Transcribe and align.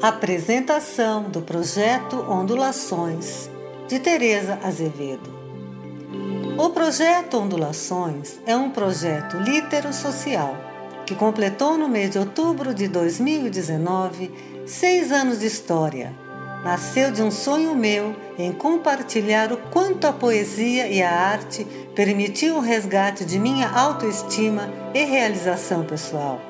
Apresentação 0.00 1.24
do 1.24 1.42
projeto 1.42 2.24
Ondulações 2.30 3.50
de 3.88 3.98
Teresa 3.98 4.56
Azevedo. 4.62 5.28
O 6.56 6.70
projeto 6.70 7.36
Ondulações 7.36 8.38
é 8.46 8.54
um 8.54 8.70
projeto 8.70 9.36
litero-social 9.38 10.56
que 11.04 11.16
completou 11.16 11.76
no 11.76 11.88
mês 11.88 12.10
de 12.10 12.18
outubro 12.20 12.72
de 12.72 12.86
2019 12.86 14.30
seis 14.64 15.10
anos 15.10 15.40
de 15.40 15.46
história. 15.46 16.14
Nasceu 16.62 17.10
de 17.10 17.20
um 17.20 17.32
sonho 17.32 17.74
meu 17.74 18.14
em 18.38 18.52
compartilhar 18.52 19.52
o 19.52 19.56
quanto 19.56 20.06
a 20.06 20.12
poesia 20.12 20.86
e 20.86 21.02
a 21.02 21.10
arte 21.10 21.64
permitiu 21.96 22.54
o 22.54 22.60
resgate 22.60 23.24
de 23.24 23.36
minha 23.36 23.68
autoestima 23.68 24.72
e 24.94 25.04
realização 25.04 25.82
pessoal. 25.82 26.40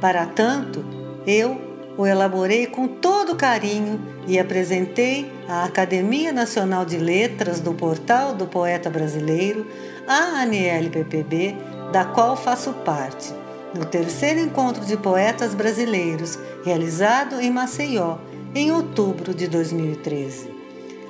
Para 0.00 0.24
tanto, 0.24 0.82
eu 1.26 1.69
o 1.96 2.06
elaborei 2.06 2.66
com 2.66 2.86
todo 2.86 3.36
carinho 3.36 4.00
e 4.26 4.38
apresentei 4.38 5.30
à 5.48 5.64
Academia 5.64 6.32
Nacional 6.32 6.84
de 6.84 6.96
Letras 6.96 7.60
do 7.60 7.74
Portal 7.74 8.34
do 8.34 8.46
Poeta 8.46 8.88
Brasileiro, 8.88 9.66
a 10.06 10.42
ANLPPB, 10.42 11.56
da 11.92 12.04
qual 12.04 12.36
faço 12.36 12.72
parte, 12.84 13.34
no 13.74 13.84
terceiro 13.84 14.40
encontro 14.40 14.84
de 14.84 14.96
poetas 14.96 15.54
brasileiros, 15.54 16.38
realizado 16.64 17.40
em 17.40 17.50
Maceió, 17.50 18.18
em 18.54 18.70
outubro 18.70 19.34
de 19.34 19.46
2013. 19.46 20.48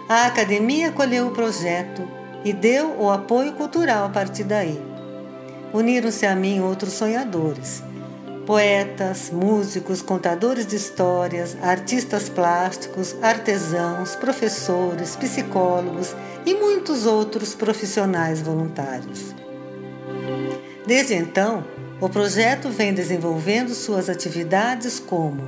A 0.09 0.27
academia 0.27 0.89
acolheu 0.89 1.29
o 1.29 1.33
projeto 1.33 2.03
e 2.45 2.53
deu 2.53 2.97
o 2.99 3.11
apoio 3.11 3.53
cultural 3.53 4.07
a 4.07 4.09
partir 4.09 4.45
daí. 4.45 4.81
Uniram-se 5.73 6.27
a 6.27 6.35
mim 6.35 6.61
outros 6.61 6.95
sonhadores 6.95 7.83
poetas, 8.51 9.31
músicos, 9.31 10.03
contadores 10.03 10.67
de 10.67 10.75
histórias, 10.75 11.57
artistas 11.63 12.29
plásticos, 12.29 13.15
artesãos, 13.23 14.17
professores, 14.17 15.15
psicólogos 15.15 16.17
e 16.45 16.53
muitos 16.55 17.07
outros 17.07 17.55
profissionais 17.55 18.43
voluntários. 18.43 19.33
Desde 20.85 21.15
então, 21.15 21.65
o 22.01 22.09
projeto 22.09 22.71
vem 22.71 22.93
desenvolvendo 22.93 23.73
suas 23.73 24.09
atividades 24.09 24.99
como 24.99 25.41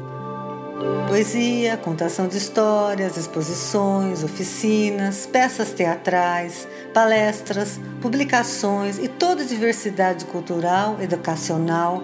poesia, 1.08 1.76
contação 1.76 2.28
de 2.28 2.38
histórias, 2.38 3.16
exposições, 3.16 4.22
oficinas, 4.22 5.26
peças 5.26 5.72
teatrais, 5.72 6.68
palestras, 6.94 7.80
publicações 8.00 8.96
e 8.98 9.08
toda 9.08 9.42
a 9.42 9.46
diversidade 9.46 10.24
cultural, 10.26 10.98
educacional 11.00 12.00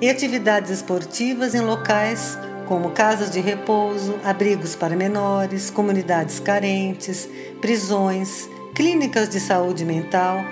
e 0.00 0.08
atividades 0.08 0.70
esportivas 0.70 1.54
em 1.54 1.60
locais 1.60 2.38
como 2.68 2.90
casas 2.90 3.30
de 3.30 3.40
repouso, 3.40 4.14
abrigos 4.22 4.76
para 4.76 4.94
menores, 4.94 5.70
comunidades 5.70 6.38
carentes, 6.38 7.26
prisões, 7.62 8.46
clínicas 8.74 9.30
de 9.30 9.40
saúde 9.40 9.86
mental 9.86 10.44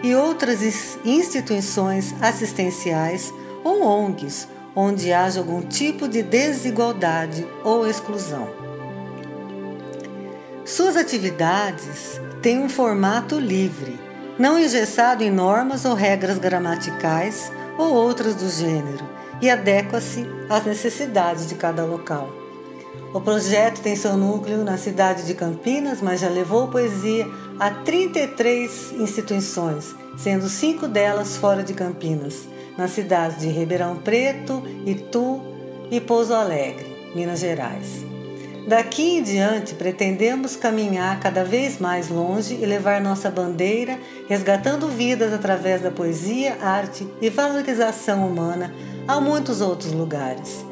e 0.00 0.14
outras 0.14 0.62
instituições 1.04 2.14
assistenciais 2.20 3.34
ou 3.64 3.82
ONGs, 3.82 4.46
onde 4.76 5.12
haja 5.12 5.40
algum 5.40 5.62
tipo 5.62 6.06
de 6.06 6.22
desigualdade 6.22 7.44
ou 7.64 7.88
exclusão. 7.88 8.48
Suas 10.64 10.96
atividades 10.96 12.20
têm 12.40 12.60
um 12.60 12.68
formato 12.68 13.38
livre, 13.38 13.98
não 14.38 14.58
engessado 14.58 15.24
em 15.24 15.30
normas 15.30 15.84
ou 15.84 15.94
regras 15.94 16.38
gramaticais 16.38 17.50
ou 17.78 17.94
outras 17.94 18.34
do 18.34 18.48
gênero 18.48 19.04
e 19.40 19.50
adequa-se 19.50 20.26
às 20.48 20.64
necessidades 20.64 21.48
de 21.48 21.54
cada 21.54 21.84
local. 21.84 22.28
O 23.12 23.20
projeto 23.20 23.80
tem 23.80 23.94
seu 23.94 24.16
núcleo 24.16 24.64
na 24.64 24.76
cidade 24.76 25.24
de 25.24 25.34
Campinas, 25.34 26.00
mas 26.02 26.20
já 26.20 26.28
levou 26.28 26.68
poesia 26.68 27.28
a 27.60 27.70
33 27.70 28.92
instituições, 28.98 29.94
sendo 30.16 30.48
cinco 30.48 30.88
delas 30.88 31.36
fora 31.36 31.62
de 31.62 31.74
Campinas, 31.74 32.48
nas 32.76 32.90
cidades 32.90 33.38
de 33.38 33.48
Ribeirão 33.48 33.96
Preto, 33.96 34.62
Itu 34.84 35.40
e 35.90 36.00
Pouso 36.00 36.34
Alegre, 36.34 37.12
Minas 37.14 37.38
Gerais. 37.38 38.13
Daqui 38.66 39.18
em 39.18 39.22
diante, 39.22 39.74
pretendemos 39.74 40.56
caminhar 40.56 41.20
cada 41.20 41.44
vez 41.44 41.78
mais 41.78 42.08
longe 42.08 42.54
e 42.54 42.64
levar 42.64 42.98
nossa 42.98 43.30
bandeira, 43.30 43.98
resgatando 44.26 44.88
vidas 44.88 45.34
através 45.34 45.82
da 45.82 45.90
poesia, 45.90 46.56
arte 46.62 47.06
e 47.20 47.28
valorização 47.28 48.26
humana 48.26 48.74
a 49.06 49.20
muitos 49.20 49.60
outros 49.60 49.92
lugares. 49.92 50.64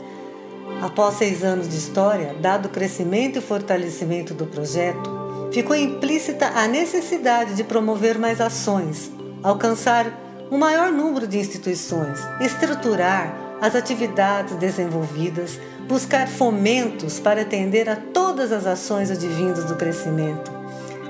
Após 0.81 1.17
seis 1.17 1.45
anos 1.45 1.69
de 1.69 1.77
história, 1.77 2.35
dado 2.41 2.67
o 2.67 2.71
crescimento 2.71 3.39
e 3.39 3.43
fortalecimento 3.43 4.33
do 4.33 4.47
projeto, 4.47 5.51
ficou 5.53 5.77
implícita 5.77 6.47
a 6.47 6.67
necessidade 6.67 7.55
de 7.55 7.63
promover 7.63 8.19
mais 8.19 8.41
ações, 8.41 9.13
alcançar 9.43 10.07
um 10.51 10.57
maior 10.57 10.91
número 10.91 11.27
de 11.27 11.39
instituições, 11.39 12.19
estruturar 12.41 13.37
as 13.61 13.77
atividades 13.77 14.57
desenvolvidas, 14.57 15.59
buscar 15.89 16.29
fomentos 16.29 17.19
para 17.19 17.43
atender 17.43 17.89
a 17.89 17.97
todas 17.97 18.53
as 18.53 18.67
ações 18.67 19.11
advindas 19.11 19.65
do 19.65 19.77
crescimento. 19.77 20.51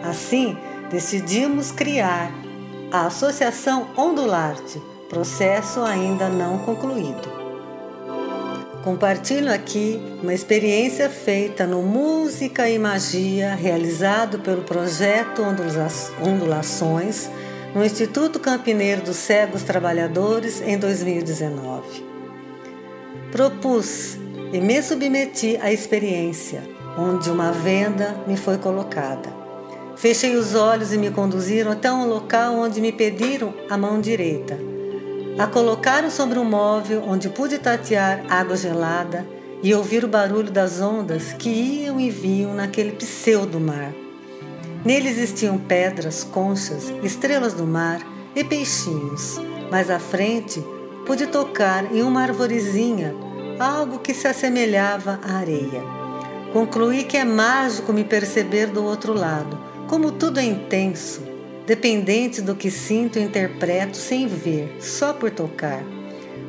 Assim, 0.03 0.57
decidimos 0.91 1.71
criar 1.71 2.33
a 2.91 3.07
Associação 3.07 3.89
Ondularte, 3.97 4.81
processo 5.09 5.81
ainda 5.81 6.29
não 6.29 6.59
concluído. 6.59 7.43
Compartilho 8.83 9.53
aqui 9.53 10.03
uma 10.21 10.35
experiência 10.35 11.09
feita 11.09 11.67
no 11.67 11.83
Música 11.83 12.69
e 12.69 12.79
Magia, 12.79 13.55
realizado 13.55 14.41
pelo 14.41 14.63
projeto 14.63 15.43
Ondulações, 16.21 17.31
no 17.75 17.85
Instituto 17.85 18.41
Campineiro 18.41 19.03
dos 19.03 19.17
Cegos 19.17 19.63
Trabalhadores 19.63 20.61
em 20.61 20.77
2019. 20.77 22.05
Propus 23.31 24.19
e 24.53 24.61
me 24.61 24.83
submeti 24.83 25.59
à 25.63 25.73
experiência, 25.73 26.63
onde 26.99 27.31
uma 27.31 27.53
venda 27.53 28.15
me 28.27 28.37
foi 28.37 28.59
colocada. 28.59 29.33
Fechei 29.97 30.37
os 30.37 30.55
olhos 30.55 30.93
e 30.93 30.99
me 30.99 31.11
conduziram 31.11 31.73
até 31.73 31.91
um 31.91 32.07
local 32.07 32.57
onde 32.57 32.81
me 32.81 32.93
pediram 32.93 33.55
a 33.71 33.79
mão 33.79 34.01
direita. 34.01 34.59
A 35.39 35.47
colocaram 35.47 36.11
sobre 36.11 36.39
um 36.39 36.45
móvel 36.45 37.03
onde 37.09 37.31
pude 37.31 37.59
tatear 37.59 38.25
água 38.29 38.57
gelada 38.57 39.27
e 39.63 39.75
ouvir 39.75 40.05
o 40.05 40.09
barulho 40.09 40.51
das 40.51 40.81
ondas 40.81 41.33
que 41.33 41.49
iam 41.49 41.99
e 41.99 42.11
vinham 42.11 42.53
naquele 42.53 42.93
pseudo 42.93 43.59
mar. 43.59 43.95
Nele 44.85 45.09
existiam 45.09 45.57
pedras, 45.57 46.25
conchas, 46.25 46.93
estrelas 47.03 47.55
do 47.55 47.67
mar 47.67 48.01
e 48.35 48.45
peixinhos. 48.45 49.41
Mais 49.71 49.89
à 49.89 49.99
frente, 49.99 50.63
pude 51.07 51.27
tocar 51.29 51.95
em 51.95 52.03
uma 52.03 52.23
arvorezinha 52.23 53.15
algo 53.59 53.99
que 53.99 54.15
se 54.15 54.27
assemelhava 54.27 55.21
à 55.23 55.37
areia. 55.37 55.83
Concluí 56.53 57.05
que 57.05 57.17
é 57.17 57.25
mágico 57.25 57.93
me 57.93 58.05
perceber 58.05 58.67
do 58.67 58.85
outro 58.85 59.15
lado, 59.15 59.59
como 59.89 60.13
tudo 60.13 60.39
é 60.39 60.45
intenso, 60.45 61.23
dependente 61.67 62.43
do 62.43 62.55
que 62.55 62.71
sinto 62.71 63.19
e 63.19 63.23
interpreto 63.23 63.97
sem 63.97 64.27
ver, 64.27 64.77
só 64.81 65.13
por 65.13 65.31
tocar. 65.31 65.83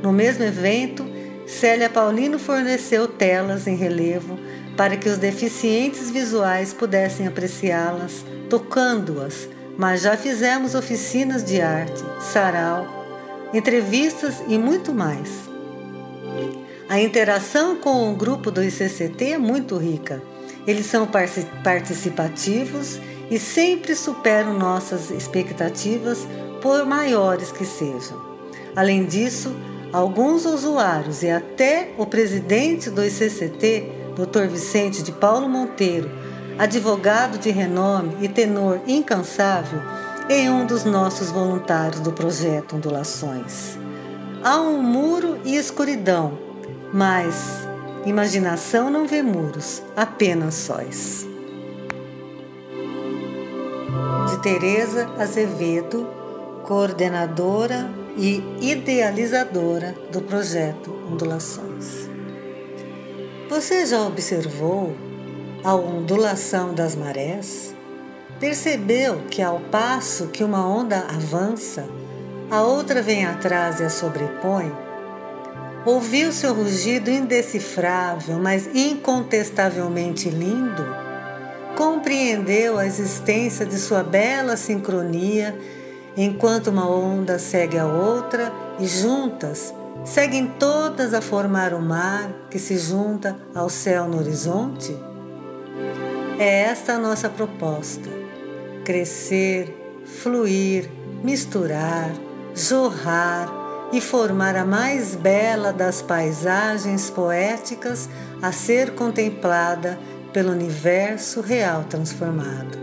No 0.01 0.11
mesmo 0.11 0.43
evento, 0.43 1.05
Célia 1.45 1.89
Paulino 1.89 2.39
forneceu 2.39 3.07
telas 3.07 3.67
em 3.67 3.75
relevo 3.75 4.37
para 4.75 4.97
que 4.97 5.07
os 5.07 5.17
deficientes 5.17 6.09
visuais 6.09 6.73
pudessem 6.73 7.27
apreciá-las, 7.27 8.25
tocando-as, 8.49 9.47
mas 9.77 10.01
já 10.01 10.17
fizemos 10.17 10.75
oficinas 10.75 11.43
de 11.43 11.61
arte, 11.61 12.03
sarau, 12.19 12.87
entrevistas 13.53 14.43
e 14.47 14.57
muito 14.57 14.93
mais. 14.93 15.52
A 16.93 17.01
interação 17.01 17.75
com 17.77 18.11
o 18.11 18.15
grupo 18.15 18.51
do 18.51 18.63
ICCT 18.63 19.31
é 19.31 19.37
muito 19.39 19.77
rica. 19.77 20.21
Eles 20.67 20.85
são 20.85 21.09
participativos 21.63 22.99
e 23.31 23.39
sempre 23.39 23.95
superam 23.95 24.53
nossas 24.53 25.09
expectativas, 25.09 26.27
por 26.61 26.85
maiores 26.85 27.51
que 27.51 27.65
sejam. 27.65 28.21
Além 28.75 29.05
disso, 29.05 29.55
alguns 29.91 30.45
usuários 30.45 31.23
e 31.23 31.31
até 31.31 31.89
o 31.97 32.05
presidente 32.05 32.91
do 32.91 33.03
ICCT, 33.03 33.89
Dr. 34.15 34.47
Vicente 34.47 35.01
de 35.01 35.11
Paulo 35.13 35.49
Monteiro, 35.49 36.11
advogado 36.59 37.39
de 37.39 37.49
renome 37.49 38.17
e 38.21 38.27
tenor 38.29 38.79
incansável, 38.85 39.81
é 40.29 40.47
um 40.51 40.67
dos 40.67 40.83
nossos 40.83 41.31
voluntários 41.31 42.01
do 42.01 42.11
projeto 42.11 42.75
Ondulações. 42.75 43.79
Há 44.43 44.61
um 44.61 44.83
muro 44.83 45.39
e 45.43 45.55
escuridão, 45.55 46.52
mas 46.93 47.67
imaginação 48.05 48.91
não 48.91 49.07
vê 49.07 49.23
muros, 49.23 49.81
apenas 49.95 50.53
sóis. 50.53 51.27
De 54.29 54.41
Teresa 54.43 55.09
Azevedo, 55.17 56.07
coordenadora 56.63 57.89
e 58.15 58.43
idealizadora 58.61 59.95
do 60.11 60.21
projeto 60.21 60.93
Ondulações. 61.11 62.07
Você 63.49 63.85
já 63.85 64.01
observou 64.03 64.95
a 65.63 65.75
ondulação 65.75 66.73
das 66.73 66.95
marés? 66.95 67.75
Percebeu 68.39 69.21
que 69.29 69.41
ao 69.41 69.59
passo 69.59 70.27
que 70.27 70.43
uma 70.43 70.67
onda 70.67 70.99
avança, 71.09 71.87
a 72.51 72.61
outra 72.61 73.01
vem 73.01 73.25
atrás 73.25 73.79
e 73.79 73.83
a 73.83 73.89
sobrepõe? 73.89 74.82
Ouviu 75.85 76.31
seu 76.31 76.53
rugido 76.53 77.09
indecifrável, 77.11 78.39
mas 78.39 78.67
incontestavelmente 78.73 80.29
lindo? 80.29 80.85
Compreendeu 81.75 82.77
a 82.77 82.85
existência 82.85 83.65
de 83.65 83.77
sua 83.77 84.01
bela 84.01 84.55
sincronia 84.55 85.53
enquanto 86.15 86.67
uma 86.67 86.89
onda 86.89 87.37
segue 87.37 87.77
a 87.77 87.85
outra 87.85 88.49
e 88.79 88.87
juntas 88.87 89.73
seguem 90.05 90.47
todas 90.57 91.13
a 91.13 91.21
formar 91.21 91.73
o 91.73 91.81
mar 91.81 92.31
que 92.49 92.59
se 92.59 92.77
junta 92.77 93.35
ao 93.53 93.69
céu 93.69 94.07
no 94.07 94.19
horizonte? 94.19 94.95
É 96.39 96.61
esta 96.61 96.93
a 96.93 96.97
nossa 96.97 97.27
proposta: 97.27 98.09
crescer, 98.85 100.01
fluir, 100.05 100.89
misturar, 101.21 102.09
jorrar 102.55 103.62
e 103.93 104.01
formar 104.01 104.55
a 104.55 104.65
mais 104.65 105.13
bela 105.13 105.71
das 105.71 106.01
paisagens 106.01 107.11
poéticas 107.11 108.09
a 108.41 108.51
ser 108.51 108.95
contemplada 108.95 109.99
pelo 110.33 110.51
universo 110.51 111.41
real 111.41 111.83
transformado. 111.83 112.75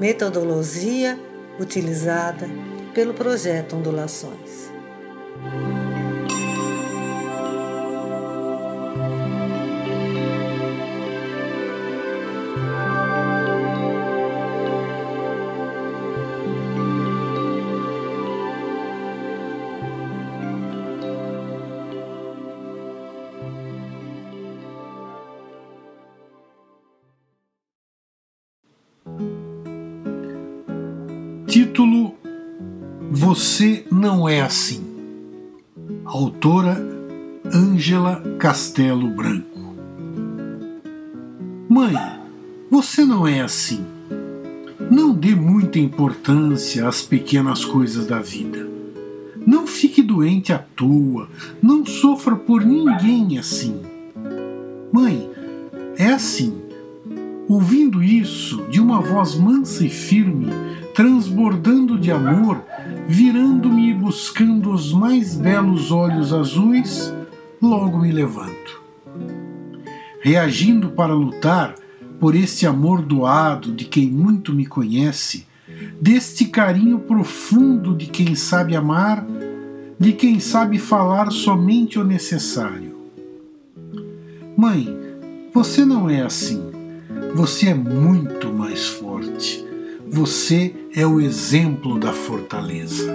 Metodologia 0.00 1.16
utilizada 1.60 2.48
pelo 2.92 3.14
projeto 3.14 3.76
Ondulações. 3.76 4.68
Você 33.38 33.84
não 33.88 34.28
é 34.28 34.40
assim. 34.40 34.82
Autora 36.04 36.76
Ângela 37.54 38.20
Castelo 38.36 39.08
Branco. 39.10 39.76
Mãe, 41.68 41.94
você 42.68 43.04
não 43.04 43.28
é 43.28 43.40
assim. 43.40 43.86
Não 44.90 45.14
dê 45.14 45.36
muita 45.36 45.78
importância 45.78 46.88
às 46.88 47.02
pequenas 47.02 47.64
coisas 47.64 48.08
da 48.08 48.18
vida. 48.18 48.68
Não 49.46 49.68
fique 49.68 50.02
doente 50.02 50.52
à 50.52 50.58
toa, 50.58 51.28
não 51.62 51.86
sofra 51.86 52.34
por 52.34 52.64
ninguém 52.64 53.38
assim. 53.38 53.80
Mãe, 54.92 55.30
é 55.96 56.08
assim. 56.08 56.60
Ouvindo 57.48 58.02
isso 58.02 58.64
de 58.68 58.80
uma 58.80 59.00
voz 59.00 59.36
mansa 59.36 59.86
e 59.86 59.88
firme, 59.88 60.48
transbordando 60.92 61.96
de 61.96 62.10
amor, 62.10 62.64
virando-me 63.08 63.88
e 63.88 63.94
buscando 63.94 64.70
os 64.70 64.92
mais 64.92 65.34
belos 65.34 65.90
olhos 65.90 66.30
azuis, 66.30 67.10
logo 67.60 67.98
me 67.98 68.12
levanto. 68.12 68.82
Reagindo 70.20 70.90
para 70.90 71.14
lutar 71.14 71.74
por 72.20 72.34
este 72.34 72.66
amor 72.66 73.00
doado 73.00 73.72
de 73.72 73.86
quem 73.86 74.10
muito 74.10 74.52
me 74.52 74.66
conhece, 74.66 75.46
deste 75.98 76.44
carinho 76.44 76.98
profundo 76.98 77.96
de 77.96 78.06
quem 78.06 78.34
sabe 78.34 78.76
amar, 78.76 79.26
de 79.98 80.12
quem 80.12 80.38
sabe 80.38 80.78
falar 80.78 81.30
somente 81.30 81.98
o 81.98 82.04
necessário. 82.04 82.94
Mãe, 84.54 84.86
você 85.54 85.82
não 85.82 86.10
é 86.10 86.20
assim. 86.20 86.62
Você 87.34 87.68
é 87.68 87.74
muito 87.74 88.52
mais 88.52 88.86
forte 88.86 89.67
você 90.10 90.74
é 90.94 91.06
o 91.06 91.20
exemplo 91.20 91.98
da 91.98 92.12
fortaleza. 92.12 93.12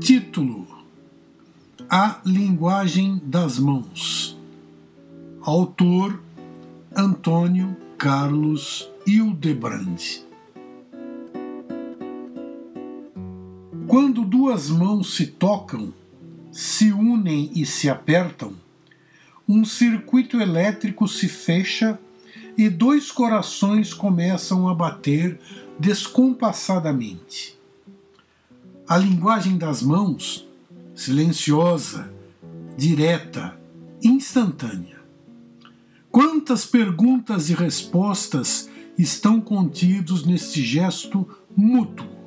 Título: 0.00 0.66
A 1.88 2.20
Linguagem 2.24 3.20
das 3.24 3.58
Mãos. 3.58 4.38
Autor: 5.42 6.20
Antônio 6.96 7.76
Carlos 7.96 8.90
Hildebrand. 9.06 10.29
Duas 14.30 14.70
mãos 14.70 15.16
se 15.16 15.26
tocam, 15.26 15.92
se 16.52 16.92
unem 16.92 17.50
e 17.52 17.66
se 17.66 17.90
apertam, 17.90 18.54
um 19.48 19.64
circuito 19.64 20.40
elétrico 20.40 21.08
se 21.08 21.28
fecha 21.28 21.98
e 22.56 22.68
dois 22.68 23.10
corações 23.10 23.92
começam 23.92 24.68
a 24.68 24.74
bater 24.74 25.40
descompassadamente. 25.80 27.58
A 28.86 28.96
linguagem 28.96 29.58
das 29.58 29.82
mãos, 29.82 30.46
silenciosa, 30.94 32.12
direta, 32.78 33.58
instantânea. 34.00 35.00
Quantas 36.08 36.64
perguntas 36.64 37.50
e 37.50 37.54
respostas 37.54 38.70
estão 38.96 39.40
contidos 39.40 40.24
nesse 40.24 40.62
gesto 40.62 41.28
mútuo? 41.56 42.19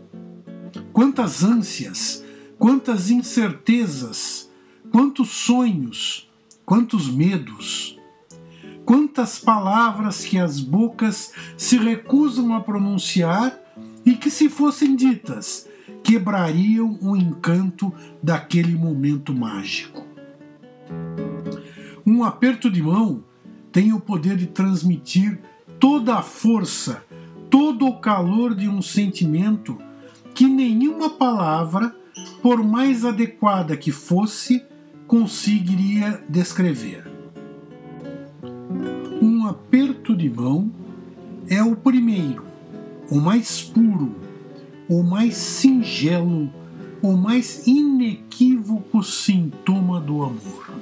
Quantas 0.93 1.43
ânsias, 1.43 2.23
quantas 2.59 3.09
incertezas, 3.09 4.47
quantos 4.91 5.29
sonhos, 5.29 6.29
quantos 6.63 7.09
medos, 7.09 7.99
quantas 8.85 9.39
palavras 9.39 10.23
que 10.23 10.37
as 10.37 10.59
bocas 10.59 11.33
se 11.57 11.79
recusam 11.79 12.53
a 12.53 12.61
pronunciar 12.61 13.59
e 14.05 14.13
que, 14.13 14.29
se 14.29 14.47
fossem 14.49 14.95
ditas, 14.95 15.67
quebrariam 16.03 16.99
o 17.01 17.17
encanto 17.17 17.91
daquele 18.21 18.75
momento 18.75 19.33
mágico. 19.33 20.05
Um 22.05 22.23
aperto 22.23 22.69
de 22.69 22.83
mão 22.83 23.23
tem 23.71 23.93
o 23.93 23.99
poder 23.99 24.37
de 24.37 24.45
transmitir 24.45 25.41
toda 25.79 26.17
a 26.17 26.21
força, 26.21 27.03
todo 27.49 27.87
o 27.87 27.99
calor 27.99 28.53
de 28.53 28.69
um 28.69 28.79
sentimento 28.79 29.75
que 30.33 30.47
nenhuma 30.47 31.09
palavra, 31.11 31.95
por 32.41 32.63
mais 32.63 33.05
adequada 33.05 33.77
que 33.77 33.91
fosse, 33.91 34.63
conseguiria 35.07 36.23
descrever. 36.27 37.05
Um 39.21 39.45
aperto 39.47 40.15
de 40.15 40.29
mão 40.29 40.71
é 41.47 41.61
o 41.61 41.75
primeiro, 41.75 42.43
o 43.09 43.19
mais 43.19 43.61
puro, 43.61 44.15
o 44.89 45.03
mais 45.03 45.35
singelo, 45.35 46.49
o 47.01 47.13
mais 47.13 47.67
inequívoco 47.67 49.03
sintoma 49.03 49.99
do 49.99 50.23
amor. 50.23 50.73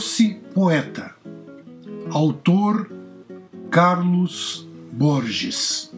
Fosse 0.00 0.40
poeta. 0.54 1.14
Autor 2.10 2.90
Carlos 3.70 4.66
Borges. 4.90 5.92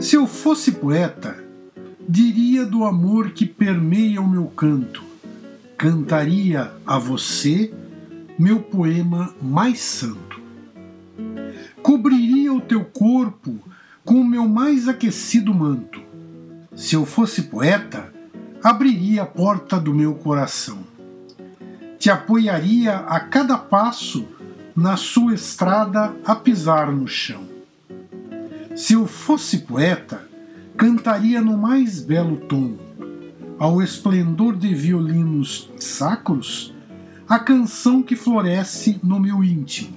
Se 0.00 0.16
eu 0.16 0.26
fosse 0.26 0.72
poeta, 0.72 1.44
diria 2.08 2.64
do 2.64 2.86
amor 2.86 3.32
que 3.32 3.44
permeia 3.44 4.18
o 4.22 4.26
meu 4.26 4.46
canto. 4.46 5.02
Cantaria 5.76 6.72
a 6.86 6.98
você 6.98 7.70
meu 8.38 8.60
poema 8.60 9.34
mais 9.42 9.80
santo. 9.80 10.40
Cobriria 11.82 12.50
o 12.50 12.62
teu 12.62 12.82
corpo 12.82 13.58
com 14.06 14.14
o 14.14 14.26
meu 14.26 14.48
mais 14.48 14.88
aquecido 14.88 15.52
manto. 15.52 16.00
Se 16.74 16.96
eu 16.96 17.04
fosse 17.04 17.42
poeta, 17.42 18.10
abriria 18.64 19.24
a 19.24 19.26
porta 19.26 19.78
do 19.78 19.94
meu 19.94 20.14
coração. 20.14 20.89
Te 22.00 22.10
apoiaria 22.10 22.96
a 22.96 23.20
cada 23.20 23.58
passo 23.58 24.26
na 24.74 24.96
sua 24.96 25.34
estrada 25.34 26.16
a 26.24 26.34
pisar 26.34 26.90
no 26.90 27.06
chão. 27.06 27.46
Se 28.74 28.94
eu 28.94 29.06
fosse 29.06 29.58
poeta, 29.58 30.26
cantaria 30.78 31.42
no 31.42 31.58
mais 31.58 32.00
belo 32.00 32.38
tom, 32.38 32.78
ao 33.58 33.82
esplendor 33.82 34.56
de 34.56 34.74
violinos 34.74 35.70
sacros, 35.78 36.74
a 37.28 37.38
canção 37.38 38.02
que 38.02 38.16
floresce 38.16 38.98
no 39.04 39.20
meu 39.20 39.44
íntimo. 39.44 39.94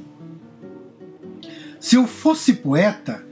Se 1.79 1.95
eu 1.95 2.05
fosse 2.05 2.51
poeta, 2.51 3.25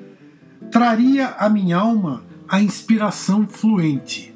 traria 0.72 1.28
à 1.38 1.50
minha 1.50 1.76
alma 1.76 2.24
a 2.48 2.62
inspiração 2.62 3.46
fluente. 3.46 4.34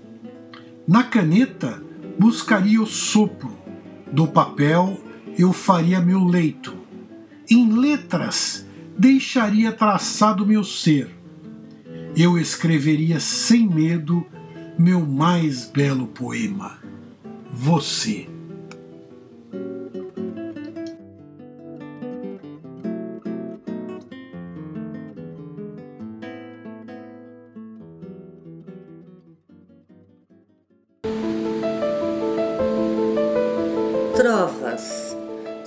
Na 0.86 1.06
caneta, 1.06 1.82
buscaria 2.20 2.82
o 2.82 2.86
sopro, 2.86 3.64
do 4.12 4.28
papel 4.28 5.00
eu 5.38 5.52
faria 5.52 6.00
meu 6.00 6.24
leito. 6.24 6.74
Em 7.50 7.72
letras, 7.74 8.66
deixaria 8.98 9.72
traçado 9.72 10.46
meu 10.46 10.64
ser. 10.64 11.10
Eu 12.16 12.38
escreveria 12.38 13.20
sem 13.20 13.68
medo 13.68 14.26
meu 14.78 15.06
mais 15.06 15.66
belo 15.66 16.08
poema. 16.08 16.80
Você. 17.52 18.35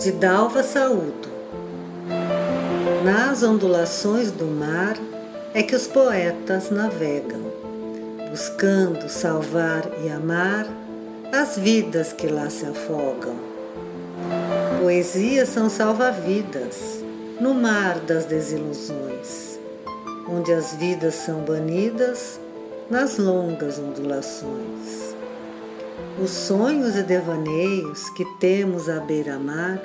De 0.09 0.13
Dalva 0.13 0.63
Saúdo. 0.63 1.29
Nas 3.05 3.43
ondulações 3.43 4.31
do 4.31 4.47
mar 4.47 4.97
é 5.53 5.63
que 5.63 5.77
os 5.77 5.87
poetas 5.87 6.71
navegam, 6.71 7.43
buscando 8.31 9.07
salvar 9.11 9.87
e 10.03 10.09
amar 10.09 10.67
as 11.31 11.59
vidas 11.59 12.15
que 12.15 12.27
lá 12.27 12.49
se 12.49 12.65
afogam. 12.65 13.35
Poesias 14.81 15.51
são 15.51 15.69
salva-vidas 15.69 17.05
no 17.39 17.53
mar 17.53 17.99
das 17.99 18.25
desilusões, 18.25 19.61
onde 20.27 20.55
as 20.55 20.73
vidas 20.73 21.17
são 21.17 21.41
banidas 21.41 22.41
nas 22.89 23.19
longas 23.19 23.79
ondulações. 23.79 25.15
Os 26.19 26.31
sonhos 26.31 26.97
e 26.97 27.03
devaneios 27.03 28.09
que 28.11 28.25
temos 28.41 28.89
à 28.89 29.01
beira-mar 29.01 29.79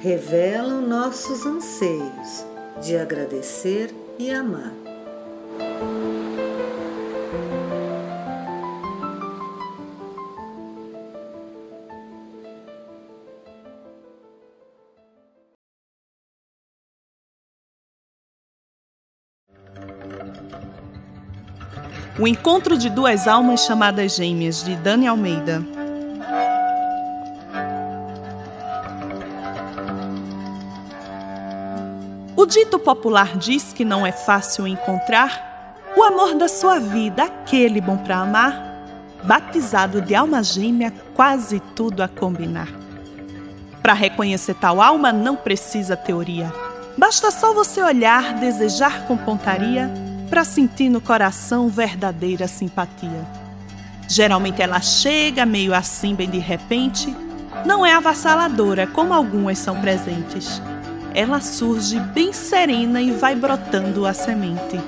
revelam 0.00 0.82
nossos 0.82 1.46
anseios 1.46 2.44
de 2.82 2.96
agradecer 2.96 3.94
e 4.18 4.30
amar. 4.30 4.72
O 22.18 22.26
Encontro 22.26 22.78
de 22.78 22.88
Duas 22.88 23.28
Almas 23.28 23.66
Chamadas 23.66 24.16
Gêmeas, 24.16 24.64
de 24.64 24.74
Dani 24.76 25.06
Almeida. 25.06 25.75
Dito 32.66 32.80
popular 32.80 33.36
diz 33.38 33.72
que 33.72 33.84
não 33.84 34.04
é 34.04 34.10
fácil 34.10 34.66
encontrar 34.66 35.74
o 35.96 36.02
amor 36.02 36.34
da 36.34 36.48
sua 36.48 36.80
vida, 36.80 37.22
aquele 37.22 37.80
bom 37.80 37.96
para 37.96 38.18
amar, 38.18 38.60
batizado 39.22 40.00
de 40.00 40.16
alma 40.16 40.42
gêmea, 40.42 40.92
quase 41.14 41.60
tudo 41.76 42.02
a 42.02 42.08
combinar. 42.08 42.68
Para 43.80 43.92
reconhecer 43.92 44.54
tal 44.54 44.82
alma 44.82 45.12
não 45.12 45.36
precisa 45.36 45.96
teoria. 45.96 46.52
Basta 46.98 47.30
só 47.30 47.54
você 47.54 47.80
olhar, 47.80 48.34
desejar 48.34 49.06
com 49.06 49.16
pontaria 49.16 49.88
para 50.28 50.42
sentir 50.42 50.88
no 50.88 51.00
coração 51.00 51.68
verdadeira 51.68 52.48
simpatia. 52.48 53.24
Geralmente 54.08 54.60
ela 54.60 54.80
chega 54.80 55.46
meio 55.46 55.72
assim, 55.72 56.16
bem 56.16 56.28
de 56.28 56.38
repente, 56.38 57.14
não 57.64 57.86
é 57.86 57.92
avassaladora 57.94 58.88
como 58.88 59.14
algumas 59.14 59.56
são 59.56 59.80
presentes. 59.80 60.60
Ela 61.16 61.40
surge 61.40 61.98
bem 61.98 62.30
serena 62.30 63.00
e 63.00 63.10
vai 63.10 63.34
brotando 63.34 64.04
a 64.04 64.12
semente. 64.12 64.78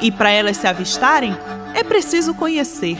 E 0.00 0.10
para 0.10 0.30
elas 0.30 0.56
se 0.56 0.66
avistarem, 0.66 1.36
é 1.74 1.84
preciso 1.84 2.32
conhecer 2.32 2.96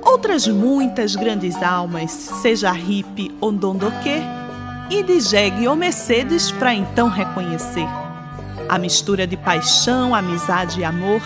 outras 0.00 0.46
muitas 0.46 1.16
grandes 1.16 1.60
almas, 1.60 2.12
seja 2.12 2.70
hippie 2.70 3.34
ou 3.40 3.50
dondoquê, 3.50 4.22
e 4.88 5.02
de 5.02 5.18
jegue 5.18 5.66
ou 5.66 5.74
Mercedes 5.74 6.52
para 6.52 6.72
então 6.72 7.08
reconhecer 7.08 7.88
a 8.68 8.78
mistura 8.78 9.26
de 9.26 9.36
paixão, 9.36 10.14
amizade 10.14 10.80
e 10.80 10.84
amor. 10.84 11.20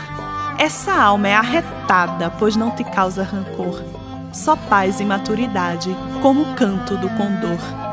Essa 0.59 0.95
alma 0.95 1.29
é 1.29 1.35
arretada, 1.35 2.31
pois 2.31 2.57
não 2.57 2.71
te 2.71 2.83
causa 2.83 3.23
rancor, 3.23 3.83
só 4.33 4.57
paz 4.57 5.01
e 5.01 5.05
maturidade, 5.05 5.95
como 6.23 6.41
o 6.41 6.55
canto 6.55 6.97
do 6.97 7.11
condor. 7.11 7.86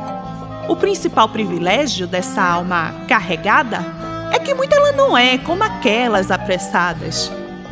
O 0.68 0.76
principal 0.76 1.30
privilégio 1.30 2.08
dessa 2.08 2.42
alma 2.42 2.94
carregada 3.08 3.80
é 4.32 4.40
que 4.40 4.54
muita 4.54 4.76
ela 4.76 4.92
não 4.92 5.18
é 5.18 5.38
como 5.38 5.64
aquelas 5.64 6.32
apressadas. 6.32 7.32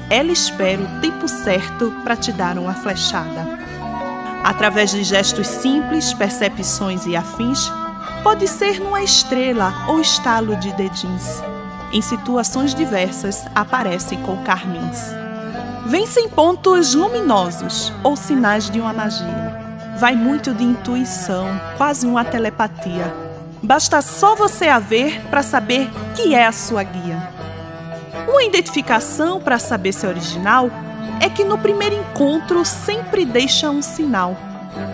Ela 0.10 0.32
espera 0.32 0.82
o 0.82 1.02
tempo 1.02 1.28
certo 1.28 1.92
para 2.04 2.16
te 2.16 2.32
dar 2.32 2.58
uma 2.58 2.74
flechada. 2.74 3.60
Através 4.44 4.92
de 4.92 5.04
gestos 5.04 5.48
simples, 5.48 6.14
percepções 6.14 7.06
e 7.06 7.16
afins, 7.16 7.72
pode 8.24 8.48
ser 8.48 8.80
numa 8.80 9.02
estrela 9.02 9.74
ou 9.88 10.02
estalo 10.02 10.56
de 10.58 10.72
dedins 10.74 11.42
em 11.94 12.02
situações 12.02 12.74
diversas, 12.74 13.46
aparecem 13.54 14.22
com 14.22 14.38
carmins. 14.44 14.98
Vencem 15.88 16.30
pontos 16.30 16.96
luminosos 16.96 17.92
ou 18.02 18.16
sinais 18.16 18.70
de 18.70 18.80
uma 18.80 18.94
magia. 18.94 19.41
Vai 20.02 20.16
muito 20.16 20.52
de 20.52 20.64
intuição, 20.64 21.48
quase 21.78 22.08
uma 22.08 22.26
telepatia. 22.26 23.14
Basta 23.62 24.02
só 24.02 24.36
você 24.36 24.68
a 24.68 24.80
ver 24.80 25.22
para 25.30 25.44
saber 25.44 25.92
que 26.16 26.34
é 26.34 26.48
a 26.48 26.52
sua 26.52 26.82
guia. 26.82 27.32
Uma 28.28 28.44
identificação 28.44 29.40
para 29.40 29.60
saber 29.60 29.94
se 29.94 30.08
é 30.08 30.10
original 30.10 30.72
é 31.22 31.30
que 31.30 31.44
no 31.44 31.56
primeiro 31.56 31.98
encontro 31.98 32.66
sempre 32.66 33.24
deixa 33.26 33.70
um 33.70 33.84
sinal, 33.84 34.36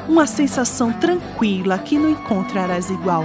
uma 0.10 0.28
sensação 0.28 0.92
tranquila 0.92 1.78
que 1.78 1.98
não 1.98 2.10
encontrarás 2.10 2.90
igual. 2.90 3.24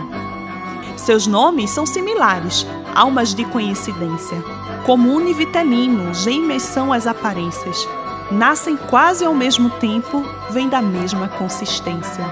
Seus 0.96 1.26
nomes 1.26 1.70
são 1.70 1.84
similares, 1.84 2.64
almas 2.94 3.34
de 3.34 3.44
coincidência. 3.44 4.40
Como 4.86 5.12
univitelino, 5.12 6.14
gêmeas 6.14 6.62
são 6.62 6.92
as 6.92 7.08
aparências. 7.08 7.88
Nascem 8.32 8.78
quase 8.78 9.26
ao 9.26 9.34
mesmo 9.34 9.68
tempo, 9.68 10.24
vêm 10.48 10.66
da 10.66 10.80
mesma 10.80 11.28
consistência. 11.28 12.24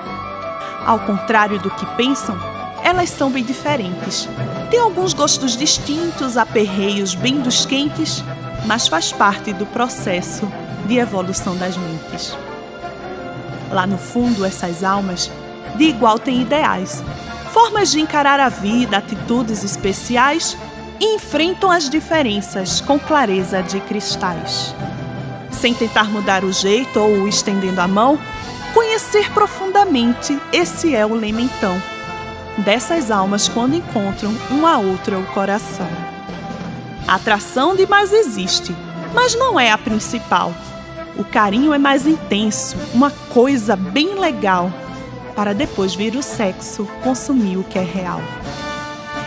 Ao 0.87 0.99
contrário 1.01 1.59
do 1.59 1.71
que 1.71 1.85
pensam, 1.95 2.39
elas 2.83 3.11
são 3.11 3.31
bem 3.31 3.45
diferentes. 3.45 4.27
Têm 4.71 4.81
alguns 4.81 5.13
gostos 5.13 5.55
distintos, 5.55 6.39
aperreios 6.39 7.15
bem 7.15 7.41
dos 7.41 7.67
quentes, 7.67 8.25
mas 8.65 8.89
faz 8.89 9.13
parte 9.13 9.53
do 9.53 9.67
processo 9.67 10.51
de 10.87 10.97
evolução 10.97 11.55
das 11.57 11.77
mentes. 11.77 12.35
Lá 13.71 13.87
no 13.87 13.99
fundo, 13.99 14.43
essas 14.43 14.83
almas, 14.83 15.31
de 15.77 15.85
igual 15.85 16.19
têm 16.19 16.41
ideais, 16.41 17.05
formas 17.53 17.91
de 17.91 18.01
encarar 18.01 18.41
a 18.41 18.49
vida, 18.49 18.97
atitudes 18.97 19.63
especiais 19.63 20.57
e 20.99 21.15
enfrentam 21.17 21.71
as 21.71 21.91
diferenças 21.91 22.81
com 22.81 22.99
clareza 22.99 23.63
de 23.63 23.81
cristais. 23.81 24.75
Sem 25.61 25.75
tentar 25.75 26.05
mudar 26.05 26.43
o 26.43 26.53
jeito 26.53 26.99
ou 26.99 27.29
estendendo 27.29 27.81
a 27.81 27.87
mão, 27.87 28.19
conhecer 28.73 29.31
profundamente 29.33 30.39
esse 30.53 30.95
é 30.95 31.05
o 31.05 31.15
lema 31.15 31.43
então 31.43 31.81
dessas 32.59 33.11
almas 33.11 33.49
quando 33.49 33.75
encontram 33.75 34.33
um 34.51 34.67
a 34.67 34.79
outra 34.79 35.19
o 35.19 35.27
coração. 35.27 35.89
A 37.07 37.15
atração 37.15 37.75
demais 37.75 38.13
existe, 38.13 38.75
mas 39.15 39.35
não 39.35 39.59
é 39.59 39.71
a 39.71 39.79
principal. 39.79 40.55
O 41.17 41.25
carinho 41.25 41.73
é 41.75 41.79
mais 41.79 42.07
intenso, 42.07 42.77
uma 42.95 43.11
coisa 43.11 43.77
bem 43.77 44.19
legal 44.19 44.73
para 45.35 45.55
depois 45.55 45.95
vir 45.95 46.17
o 46.17 46.23
sexo 46.23 46.89
consumir 47.03 47.57
o 47.57 47.65
que 47.65 47.79
é 47.79 47.85
real. 47.85 48.21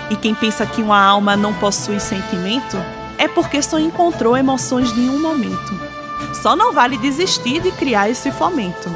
E 0.10 0.16
quem 0.16 0.34
pensa 0.34 0.66
que 0.66 0.82
uma 0.82 1.02
alma 1.02 1.36
não 1.36 1.54
possui 1.54 2.00
sentimento 2.00 2.78
é 3.18 3.28
porque 3.28 3.62
só 3.62 3.80
encontrou 3.80 4.38
emoções 4.38 4.94
de 4.94 5.02
um 5.02 5.20
momento. 5.20 5.93
Só 6.42 6.56
não 6.56 6.74
vale 6.74 6.98
desistir 6.98 7.62
de 7.62 7.72
criar 7.72 8.10
esse 8.10 8.32
fomento. 8.32 8.90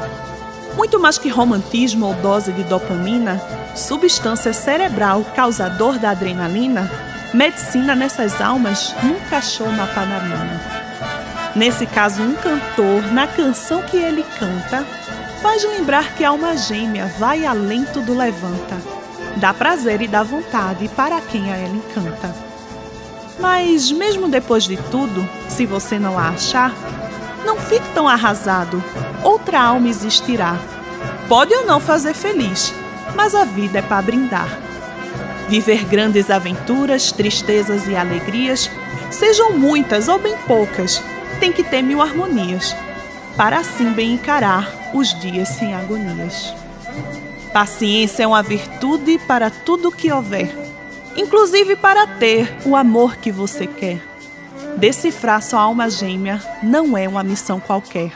Muito 0.76 0.98
mais 1.00 1.18
que 1.18 1.28
romantismo 1.28 2.06
ou 2.06 2.14
dose 2.14 2.52
de 2.52 2.62
dopamina, 2.64 3.40
substância 3.74 4.52
cerebral 4.52 5.24
causador 5.34 5.98
da 5.98 6.10
adrenalina, 6.10 6.90
medicina 7.34 7.94
nessas 7.94 8.40
almas 8.40 8.94
nunca 9.02 9.38
achou 9.38 9.66
uma 9.66 9.86
panamina. 9.86 10.60
Nesse 11.54 11.86
caso, 11.86 12.22
um 12.22 12.34
cantor, 12.34 13.02
na 13.12 13.26
canção 13.26 13.82
que 13.82 13.96
ele 13.96 14.24
canta, 14.38 14.84
faz 15.42 15.64
lembrar 15.64 16.14
que 16.14 16.24
a 16.24 16.28
alma 16.28 16.56
gêmea 16.56 17.06
vai 17.18 17.44
alento 17.44 18.00
do 18.00 18.16
levanta, 18.16 18.76
dá 19.36 19.52
prazer 19.52 20.00
e 20.02 20.08
dá 20.08 20.22
vontade 20.22 20.88
para 20.88 21.20
quem 21.20 21.52
a 21.52 21.56
ela 21.56 21.74
encanta. 21.74 22.34
Mas, 23.40 23.90
mesmo 23.90 24.28
depois 24.28 24.64
de 24.64 24.76
tudo, 24.76 25.28
se 25.48 25.64
você 25.64 25.98
não 25.98 26.18
a 26.18 26.28
achar, 26.28 26.72
não 27.48 27.56
fique 27.56 27.88
tão 27.94 28.06
arrasado, 28.06 28.84
outra 29.24 29.58
alma 29.58 29.88
existirá. 29.88 30.58
Pode 31.30 31.54
ou 31.54 31.64
não 31.64 31.80
fazer 31.80 32.12
feliz, 32.12 32.74
mas 33.16 33.34
a 33.34 33.46
vida 33.46 33.78
é 33.78 33.82
para 33.82 34.02
brindar. 34.02 34.58
Viver 35.48 35.86
grandes 35.86 36.30
aventuras, 36.30 37.10
tristezas 37.10 37.88
e 37.88 37.96
alegrias, 37.96 38.70
sejam 39.10 39.56
muitas 39.56 40.08
ou 40.08 40.18
bem 40.18 40.36
poucas, 40.46 41.02
tem 41.40 41.50
que 41.50 41.64
ter 41.64 41.80
mil 41.80 42.02
harmonias, 42.02 42.76
para 43.34 43.60
assim 43.60 43.92
bem 43.92 44.12
encarar 44.12 44.70
os 44.92 45.18
dias 45.18 45.48
sem 45.48 45.74
agonias. 45.74 46.54
Paciência 47.50 48.24
é 48.24 48.26
uma 48.26 48.42
virtude 48.42 49.18
para 49.26 49.48
tudo 49.48 49.90
que 49.90 50.12
houver, 50.12 50.54
inclusive 51.16 51.76
para 51.76 52.06
ter 52.06 52.54
o 52.66 52.76
amor 52.76 53.16
que 53.16 53.32
você 53.32 53.66
quer. 53.66 54.02
Decifrar 54.76 55.42
sua 55.42 55.60
alma 55.60 55.90
gêmea 55.90 56.40
não 56.62 56.96
é 56.96 57.08
uma 57.08 57.22
missão 57.22 57.58
qualquer. 57.58 58.12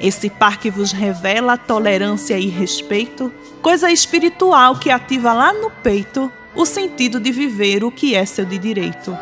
Esse 0.00 0.28
par 0.28 0.58
que 0.58 0.70
vos 0.70 0.90
revela 0.90 1.56
tolerância 1.56 2.38
e 2.38 2.48
respeito, 2.48 3.32
coisa 3.60 3.90
espiritual 3.90 4.78
que 4.78 4.90
ativa 4.90 5.32
lá 5.32 5.52
no 5.52 5.70
peito 5.70 6.30
o 6.54 6.66
sentido 6.66 7.20
de 7.20 7.30
viver 7.30 7.84
o 7.84 7.90
que 7.90 8.14
é 8.14 8.24
seu 8.24 8.44
de 8.44 8.58
direito. 8.58 9.16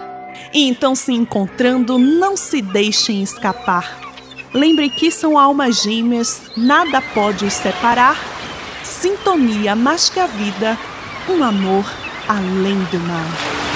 E 0.52 0.68
então, 0.68 0.94
se 0.94 1.12
encontrando, 1.12 1.98
não 1.98 2.36
se 2.36 2.60
deixem 2.60 3.22
escapar. 3.22 4.00
Lembre 4.52 4.90
que 4.90 5.10
são 5.10 5.38
almas 5.38 5.82
gêmeas, 5.82 6.50
nada 6.56 7.00
pode 7.00 7.44
os 7.44 7.52
separar. 7.52 8.18
Sintonia 8.82 9.76
mais 9.76 10.08
que 10.08 10.18
a 10.18 10.26
vida, 10.26 10.76
um 11.28 11.44
amor 11.44 11.84
além 12.26 12.78
do 12.84 12.98
mar. 13.00 13.69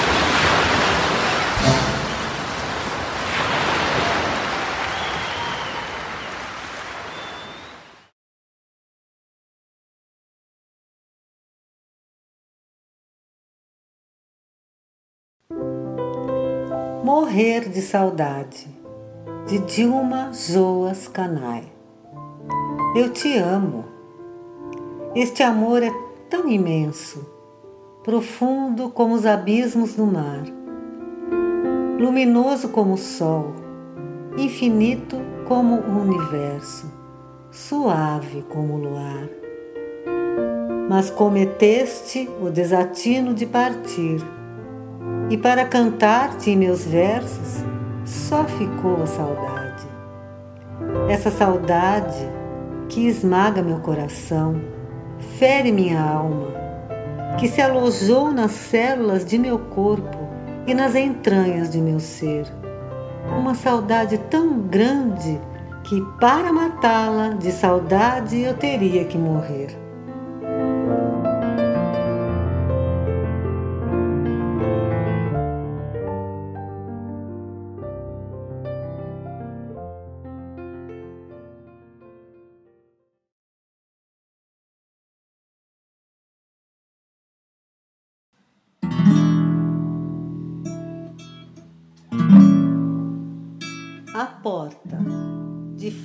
Morrer 17.35 17.67
de 17.67 17.81
Saudade, 17.81 18.65
de 19.45 19.59
Dilma 19.59 20.31
Joas 20.31 21.09
Canai. 21.09 21.65
Eu 22.95 23.09
te 23.09 23.37
amo. 23.37 23.83
Este 25.13 25.43
amor 25.43 25.83
é 25.83 25.91
tão 26.29 26.47
imenso, 26.47 27.29
profundo 28.05 28.89
como 28.89 29.15
os 29.15 29.25
abismos 29.25 29.95
do 29.95 30.05
mar, 30.05 30.45
luminoso 31.99 32.69
como 32.69 32.93
o 32.93 32.97
sol, 32.97 33.53
infinito 34.37 35.17
como 35.45 35.75
o 35.75 36.03
universo, 36.03 36.89
suave 37.51 38.45
como 38.47 38.75
o 38.75 38.77
luar. 38.77 39.27
Mas 40.87 41.09
cometeste 41.09 42.29
o 42.41 42.49
desatino 42.49 43.33
de 43.33 43.45
partir 43.45 44.23
e 45.29 45.37
para 45.37 45.65
cantar-te 45.65 46.51
em 46.51 46.57
meus 46.57 46.85
versos 46.85 47.63
só 48.05 48.43
ficou 48.45 49.01
a 49.01 49.07
saudade. 49.07 49.87
Essa 51.09 51.31
saudade 51.31 52.29
que 52.89 53.07
esmaga 53.07 53.63
meu 53.63 53.79
coração, 53.79 54.61
fere 55.39 55.71
minha 55.71 55.99
alma, 55.99 56.47
que 57.39 57.47
se 57.47 57.61
alojou 57.61 58.31
nas 58.31 58.51
células 58.51 59.25
de 59.25 59.37
meu 59.37 59.57
corpo 59.57 60.17
e 60.67 60.73
nas 60.73 60.95
entranhas 60.95 61.71
de 61.71 61.79
meu 61.79 61.99
ser. 61.99 62.45
Uma 63.37 63.55
saudade 63.55 64.17
tão 64.29 64.59
grande 64.59 65.39
que 65.83 66.01
para 66.19 66.53
matá-la 66.53 67.29
de 67.29 67.51
saudade 67.51 68.39
eu 68.39 68.55
teria 68.55 69.05
que 69.05 69.17
morrer. 69.17 69.84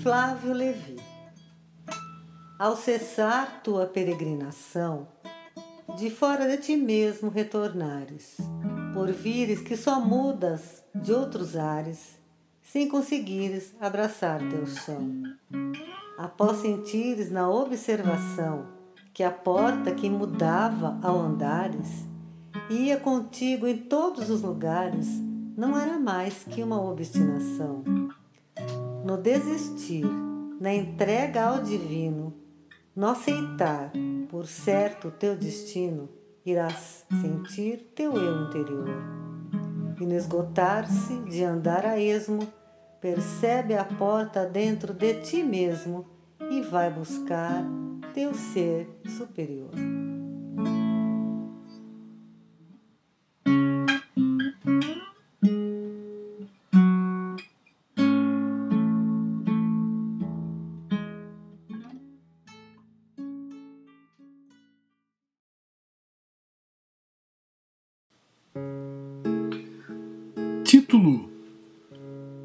Flávio 0.03 0.55
Levi. 0.55 0.97
Ao 2.59 2.75
cessar 2.75 3.61
tua 3.63 3.85
peregrinação, 3.85 5.07
de 5.99 6.09
fora 6.09 6.49
de 6.49 6.57
ti 6.57 6.75
mesmo 6.75 7.29
retornares, 7.29 8.39
por 8.95 9.13
vires 9.13 9.61
que 9.61 9.77
só 9.77 10.01
mudas 10.01 10.83
de 10.95 11.13
outros 11.13 11.55
ares, 11.55 12.19
sem 12.63 12.89
conseguires 12.89 13.75
abraçar 13.79 14.41
teu 14.49 14.67
chão. 14.67 15.23
Após 16.17 16.63
sentires 16.63 17.31
na 17.31 17.51
observação 17.51 18.69
que 19.13 19.23
a 19.23 19.31
porta 19.31 19.93
que 19.93 20.09
mudava 20.09 20.99
ao 21.03 21.21
andares 21.21 22.07
ia 22.71 22.97
contigo 22.97 23.67
em 23.67 23.77
todos 23.77 24.31
os 24.31 24.41
lugares, 24.41 25.07
não 25.55 25.79
era 25.79 25.99
mais 25.99 26.43
que 26.45 26.63
uma 26.63 26.81
obstinação. 26.81 27.85
No 29.05 29.17
desistir, 29.17 30.05
na 30.61 30.75
entrega 30.75 31.45
ao 31.45 31.63
divino, 31.63 32.35
no 32.95 33.09
aceitar 33.09 33.91
por 34.29 34.47
certo 34.47 35.09
o 35.09 35.11
teu 35.11 35.35
destino, 35.35 36.09
irás 36.45 37.07
sentir 37.21 37.93
teu 37.95 38.13
eu 38.17 38.47
interior. 38.47 38.89
E 39.99 40.05
no 40.05 40.15
esgotar-se 40.15 41.19
de 41.31 41.43
andar 41.45 41.87
a 41.87 41.99
esmo, 41.99 42.47
percebe 43.01 43.75
a 43.75 43.85
porta 43.85 44.45
dentro 44.45 44.93
de 44.93 45.15
ti 45.23 45.43
mesmo 45.43 46.07
e 46.51 46.61
vai 46.61 46.91
buscar 46.91 47.65
teu 48.13 48.35
ser 48.35 48.89
superior. 49.17 49.71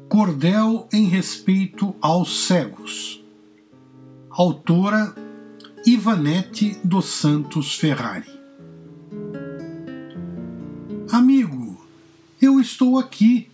Cordel 0.08 0.88
em 0.92 1.06
respeito 1.06 1.94
aos 2.00 2.46
cegos. 2.46 3.20
Autora 4.30 5.12
Ivanete 5.84 6.78
dos 6.84 7.06
Santos 7.06 7.74
Ferrari. 7.74 8.30
Amigo, 11.10 11.84
eu 12.40 12.60
estou 12.60 13.00
aqui. 13.00 13.50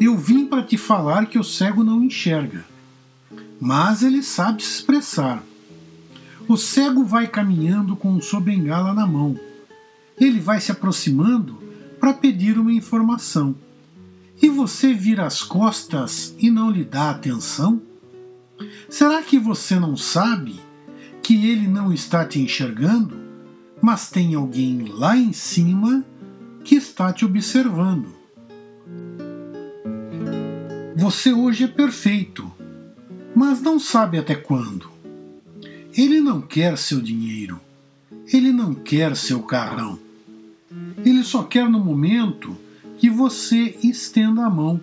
Eu 0.00 0.18
vim 0.18 0.46
para 0.46 0.64
te 0.64 0.76
falar 0.76 1.26
que 1.26 1.38
o 1.38 1.44
cego 1.44 1.84
não 1.84 2.02
enxerga, 2.02 2.64
mas 3.60 4.02
ele 4.02 4.24
sabe 4.24 4.64
se 4.64 4.74
expressar. 4.74 5.42
O 6.48 6.56
cego 6.56 7.04
vai 7.04 7.28
caminhando 7.28 7.94
com 7.94 8.20
sua 8.20 8.40
bengala 8.40 8.92
na 8.92 9.06
mão. 9.06 9.38
Ele 10.18 10.40
vai 10.40 10.60
se 10.60 10.72
aproximando 10.72 11.62
para 12.00 12.12
pedir 12.12 12.58
uma 12.58 12.72
informação 12.72 13.54
e 14.40 14.48
você 14.48 14.94
vira 14.94 15.26
as 15.26 15.42
costas 15.42 16.34
e 16.38 16.50
não 16.50 16.70
lhe 16.70 16.84
dá 16.84 17.10
atenção? 17.10 17.80
Será 18.88 19.22
que 19.22 19.38
você 19.38 19.78
não 19.78 19.96
sabe 19.96 20.60
que 21.22 21.46
ele 21.46 21.68
não 21.68 21.92
está 21.92 22.24
te 22.24 22.40
enxergando, 22.40 23.18
mas 23.80 24.10
tem 24.10 24.34
alguém 24.34 24.84
lá 24.86 25.16
em 25.16 25.32
cima 25.32 26.04
que 26.64 26.74
está 26.74 27.12
te 27.12 27.24
observando? 27.24 28.08
Você 30.96 31.32
hoje 31.32 31.64
é 31.64 31.68
perfeito, 31.68 32.50
mas 33.34 33.60
não 33.62 33.78
sabe 33.78 34.18
até 34.18 34.34
quando. 34.34 34.90
Ele 35.96 36.20
não 36.20 36.40
quer 36.40 36.76
seu 36.78 37.00
dinheiro. 37.00 37.60
Ele 38.32 38.52
não 38.52 38.74
quer 38.74 39.16
seu 39.16 39.42
carrão. 39.42 39.98
Ele 41.04 41.24
só 41.24 41.42
quer 41.42 41.68
no 41.68 41.80
momento 41.80 42.56
que 43.00 43.08
você 43.08 43.78
estenda 43.82 44.44
a 44.44 44.50
mão, 44.50 44.78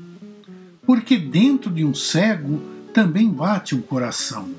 porque 0.88 1.18
dentro 1.18 1.70
de 1.70 1.86
um 1.86 1.94
cego 1.94 2.60
também 2.92 3.30
bate 3.30 3.76
um 3.76 3.82
coração. 3.82 4.50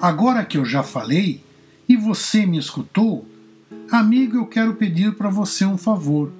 Agora 0.00 0.44
que 0.44 0.58
eu 0.58 0.64
já 0.64 0.82
falei 0.82 1.44
e 1.88 1.96
você 1.96 2.44
me 2.44 2.58
escutou, 2.58 3.24
amigo, 3.88 4.36
eu 4.36 4.46
quero 4.46 4.74
pedir 4.74 5.14
para 5.14 5.30
você 5.30 5.64
um 5.64 5.78
favor. 5.78 6.32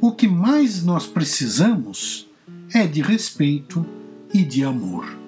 O 0.00 0.10
que 0.10 0.26
mais 0.26 0.82
nós 0.82 1.06
precisamos 1.06 2.26
é 2.74 2.84
de 2.84 3.00
respeito 3.00 3.86
e 4.34 4.42
de 4.42 4.64
amor. 4.64 5.25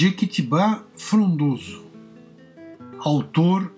Jequitibá 0.00 0.84
Frondoso. 0.94 1.84
Autor: 3.00 3.72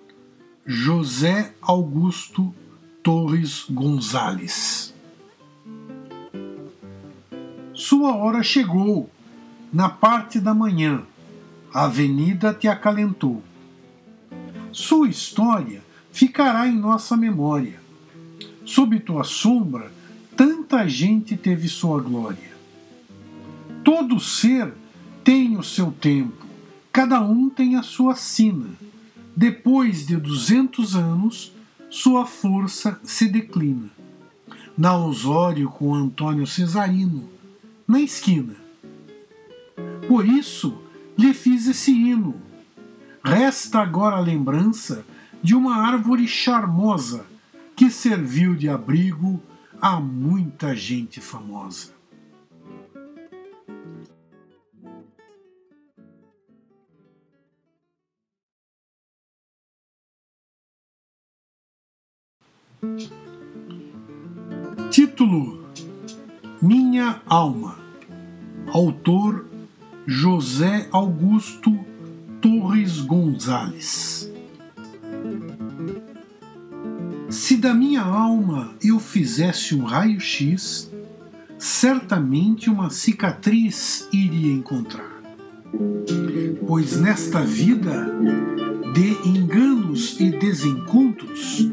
José 0.67 1.55
Augusto 1.63 2.55
Torres 3.03 3.65
Gonzales. 3.71 4.93
Sua 7.73 8.15
hora 8.15 8.43
chegou. 8.43 9.09
Na 9.73 9.89
parte 9.89 10.39
da 10.39 10.53
manhã, 10.53 11.05
a 11.73 11.85
avenida 11.85 12.53
te 12.53 12.69
acalentou. 12.69 13.43
Sua 14.73 15.09
história 15.09 15.83
ficará 16.13 16.69
em 16.69 16.77
nossa 16.77 17.17
memória. 17.17 17.81
Sob 18.67 19.01
tua 19.01 19.25
sombra, 19.25 19.91
tanta 20.37 20.87
gente 20.87 21.35
teve 21.35 21.67
sua 21.67 21.99
glória. 21.99 22.51
Todo 23.83 24.21
ser 24.21 24.75
tem 25.31 25.57
o 25.57 25.63
seu 25.63 25.93
tempo, 25.93 26.45
cada 26.93 27.21
um 27.21 27.49
tem 27.49 27.77
a 27.77 27.85
sua 27.85 28.17
sina. 28.17 28.67
Depois 29.37 30.05
de 30.05 30.17
duzentos 30.17 30.97
anos, 30.97 31.53
sua 31.89 32.27
força 32.27 33.01
se 33.05 33.29
declina. 33.29 33.89
Na 34.77 34.99
Osório 34.99 35.71
com 35.71 35.95
Antônio 35.95 36.49
Cesarino, 36.49 37.31
na 37.87 38.01
esquina. 38.01 38.57
Por 40.09 40.27
isso 40.27 40.77
lhe 41.17 41.33
fiz 41.33 41.69
esse 41.69 41.93
hino. 41.93 42.35
Resta 43.23 43.79
agora 43.79 44.17
a 44.17 44.21
lembrança 44.21 45.07
de 45.41 45.55
uma 45.55 45.77
árvore 45.77 46.27
charmosa 46.27 47.25
que 47.77 47.89
serviu 47.89 48.57
de 48.57 48.69
abrigo 48.69 49.41
a 49.81 50.01
muita 50.01 50.75
gente 50.75 51.21
famosa. 51.21 52.00
Título: 64.91 65.67
Minha 66.63 67.21
Alma. 67.27 67.79
Autor: 68.69 69.45
José 70.07 70.89
Augusto 70.91 71.79
Torres 72.41 73.01
Gonzales. 73.01 74.33
Se 77.29 77.57
da 77.59 77.75
minha 77.75 78.01
alma 78.01 78.75
eu 78.83 78.99
fizesse 78.99 79.75
um 79.75 79.85
raio-x, 79.85 80.91
certamente 81.59 82.71
uma 82.71 82.89
cicatriz 82.89 84.09
iria 84.11 84.53
encontrar. 84.53 85.21
Pois 86.67 86.99
nesta 86.99 87.43
vida 87.43 88.09
de 88.95 89.29
enganos 89.29 90.19
e 90.19 90.31
desencontros, 90.31 91.71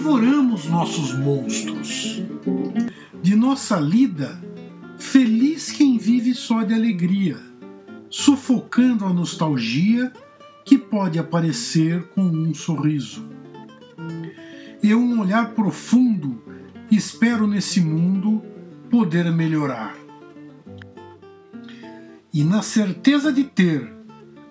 devoramos 0.00 0.64
nossos 0.64 1.12
monstros. 1.12 2.22
De 3.22 3.36
nossa 3.36 3.78
lida, 3.78 4.42
feliz 4.98 5.70
quem 5.70 5.98
vive 5.98 6.32
só 6.32 6.62
de 6.62 6.72
alegria, 6.72 7.36
sufocando 8.08 9.04
a 9.04 9.12
nostalgia 9.12 10.10
que 10.64 10.78
pode 10.78 11.18
aparecer 11.18 12.02
com 12.14 12.22
um 12.22 12.54
sorriso. 12.54 13.28
E 14.82 14.94
um 14.94 15.20
olhar 15.20 15.50
profundo 15.50 16.42
espero 16.90 17.46
nesse 17.46 17.82
mundo 17.82 18.42
poder 18.88 19.30
melhorar. 19.30 19.94
E 22.32 22.42
na 22.42 22.62
certeza 22.62 23.30
de 23.30 23.44
ter, 23.44 23.92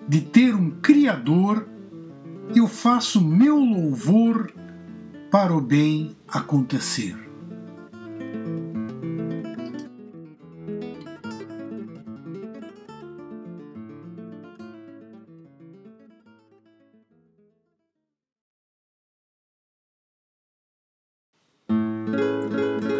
de 0.06 0.20
ter 0.20 0.54
um 0.54 0.70
Criador, 0.80 1.68
eu 2.54 2.68
faço 2.68 3.20
meu 3.20 3.56
louvor 3.56 4.52
para 5.30 5.54
o 5.54 5.60
bem 5.60 6.16
acontecer. 6.26 7.16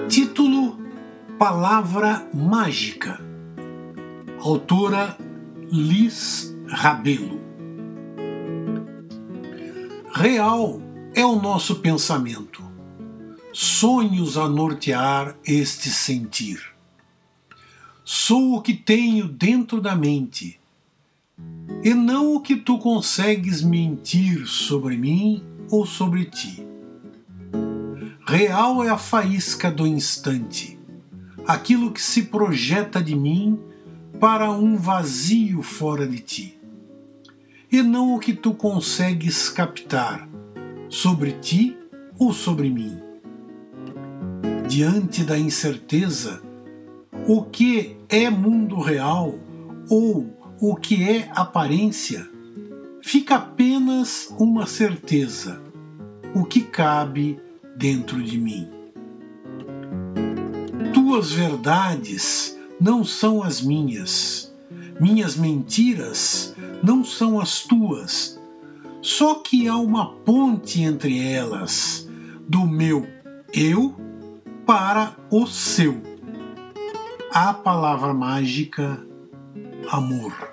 Título 0.08 0.78
Palavra 1.36 2.28
Mágica. 2.32 3.20
Autora 4.40 5.16
Liz 5.72 6.54
Rabelo. 6.68 7.40
Real 10.12 10.89
é 11.14 11.24
o 11.24 11.40
nosso 11.40 11.76
pensamento, 11.76 12.62
sonhos 13.52 14.38
a 14.38 14.48
nortear 14.48 15.36
este 15.44 15.88
sentir. 15.88 16.60
Sou 18.04 18.54
o 18.54 18.62
que 18.62 18.74
tenho 18.74 19.26
dentro 19.26 19.80
da 19.80 19.96
mente, 19.96 20.60
e 21.82 21.94
não 21.94 22.34
o 22.34 22.40
que 22.40 22.56
tu 22.56 22.78
consegues 22.78 23.60
mentir 23.62 24.46
sobre 24.46 24.96
mim 24.96 25.42
ou 25.70 25.84
sobre 25.84 26.26
ti. 26.26 26.64
Real 28.26 28.84
é 28.84 28.88
a 28.88 28.98
faísca 28.98 29.70
do 29.70 29.86
instante, 29.86 30.78
aquilo 31.46 31.90
que 31.90 32.00
se 32.00 32.22
projeta 32.22 33.02
de 33.02 33.16
mim 33.16 33.58
para 34.20 34.50
um 34.50 34.76
vazio 34.76 35.62
fora 35.62 36.06
de 36.06 36.20
ti, 36.20 36.58
e 37.70 37.82
não 37.82 38.14
o 38.14 38.20
que 38.20 38.32
tu 38.32 38.54
consegues 38.54 39.48
captar 39.48 40.29
sobre 40.90 41.32
ti 41.32 41.78
ou 42.18 42.32
sobre 42.32 42.68
mim. 42.68 43.00
Diante 44.68 45.22
da 45.22 45.38
incerteza, 45.38 46.42
o 47.26 47.42
que 47.42 47.96
é 48.08 48.28
mundo 48.28 48.80
real 48.80 49.38
ou 49.88 50.36
o 50.60 50.74
que 50.74 51.08
é 51.08 51.30
aparência, 51.34 52.28
fica 53.00 53.36
apenas 53.36 54.34
uma 54.38 54.66
certeza, 54.66 55.62
o 56.34 56.44
que 56.44 56.60
cabe 56.60 57.38
dentro 57.76 58.20
de 58.22 58.36
mim. 58.36 58.68
Tuas 60.92 61.32
verdades 61.32 62.58
não 62.80 63.04
são 63.04 63.42
as 63.42 63.60
minhas, 63.60 64.52
minhas 65.00 65.36
mentiras 65.36 66.54
não 66.82 67.04
são 67.04 67.40
as 67.40 67.62
tuas, 67.62 68.39
só 69.02 69.36
que 69.36 69.66
há 69.68 69.76
uma 69.76 70.14
ponte 70.16 70.82
entre 70.82 71.18
elas, 71.18 72.08
do 72.48 72.66
meu 72.66 73.06
eu 73.52 73.94
para 74.66 75.16
o 75.30 75.46
seu. 75.46 76.00
A 77.32 77.52
palavra 77.54 78.12
mágica 78.12 79.04
amor. 79.90 80.49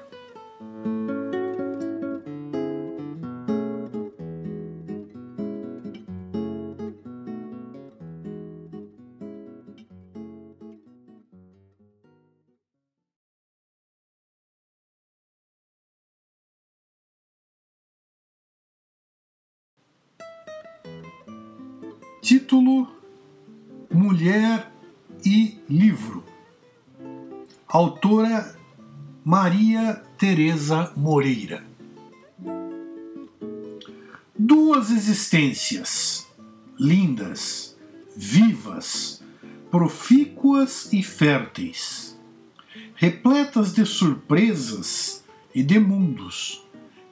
Título: 22.28 22.90
Mulher 23.90 24.70
e 25.26 25.58
Livro. 25.70 26.26
Autora 27.66 28.54
Maria 29.24 30.04
Teresa 30.18 30.92
Moreira. 30.98 31.64
Duas 34.38 34.92
existências, 34.92 36.28
lindas, 36.78 37.78
vivas, 38.14 39.24
profícuas 39.72 40.92
e 40.92 41.02
férteis, 41.02 42.20
repletas 42.96 43.72
de 43.74 43.86
surpresas 43.86 45.24
e 45.56 45.64
de 45.64 45.80
mundos, 45.80 46.62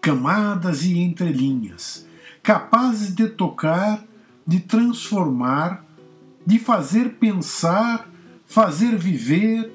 camadas 0.02 0.84
e 0.84 0.98
entrelinhas, 0.98 2.06
capazes 2.44 3.16
de 3.16 3.30
tocar, 3.30 4.06
de 4.46 4.60
transformar, 4.60 5.86
de 6.46 6.60
fazer 6.60 7.16
pensar, 7.16 8.10
fazer 8.46 8.96
viver 8.96 9.72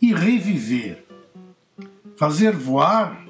e 0.00 0.12
reviver, 0.12 1.06
fazer 2.16 2.52
voar. 2.52 3.24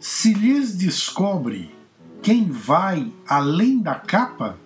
Se 0.00 0.32
lhes 0.32 0.74
descobre 0.74 1.74
quem 2.22 2.50
vai 2.50 3.12
além 3.26 3.78
da 3.80 3.94
capa, 3.94 4.58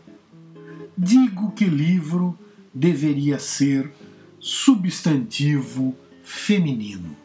digo 0.97 1.53
que 1.53 1.65
livro 1.65 2.39
deveria 2.73 3.39
ser 3.39 3.93
substantivo 4.39 5.95
feminino. 6.23 7.20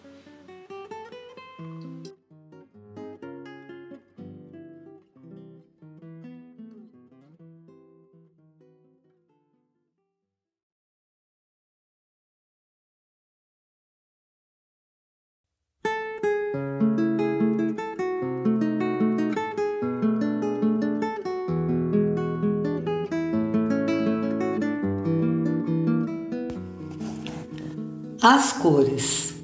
As 28.28 28.54
cores 28.54 29.36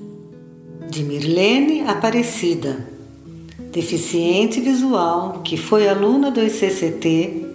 de 0.90 1.04
Mirlene 1.04 1.82
Aparecida, 1.82 2.88
deficiente 3.72 4.60
visual 4.60 5.44
que 5.44 5.56
foi 5.56 5.88
aluna 5.88 6.32
do 6.32 6.42
ICCT, 6.42 7.46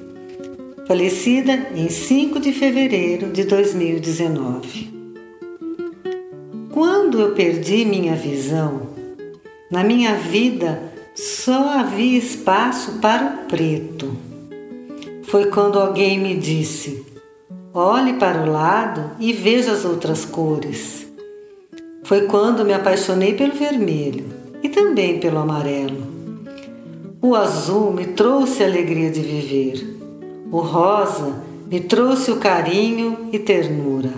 falecida 0.86 1.72
em 1.74 1.88
5 1.88 2.38
de 2.38 2.52
fevereiro 2.52 3.32
de 3.32 3.42
2019. 3.42 4.88
Quando 6.72 7.20
eu 7.20 7.32
perdi 7.32 7.84
minha 7.84 8.14
visão, 8.14 8.82
na 9.68 9.82
minha 9.82 10.14
vida 10.14 10.80
só 11.12 11.70
havia 11.70 12.18
espaço 12.18 13.00
para 13.00 13.26
o 13.26 13.48
preto. 13.48 14.16
Foi 15.24 15.46
quando 15.46 15.80
alguém 15.80 16.20
me 16.20 16.36
disse: 16.36 17.04
olhe 17.74 18.12
para 18.12 18.44
o 18.44 18.48
lado 18.48 19.10
e 19.18 19.32
veja 19.32 19.72
as 19.72 19.84
outras 19.84 20.24
cores. 20.24 21.05
Foi 22.06 22.20
quando 22.28 22.64
me 22.64 22.72
apaixonei 22.72 23.34
pelo 23.34 23.52
vermelho 23.52 24.26
e 24.62 24.68
também 24.68 25.18
pelo 25.18 25.38
amarelo. 25.38 26.06
O 27.20 27.34
azul 27.34 27.92
me 27.92 28.06
trouxe 28.06 28.62
a 28.62 28.66
alegria 28.66 29.10
de 29.10 29.20
viver. 29.20 29.98
O 30.52 30.60
rosa 30.60 31.42
me 31.68 31.80
trouxe 31.80 32.30
o 32.30 32.36
carinho 32.36 33.28
e 33.32 33.40
ternura. 33.40 34.12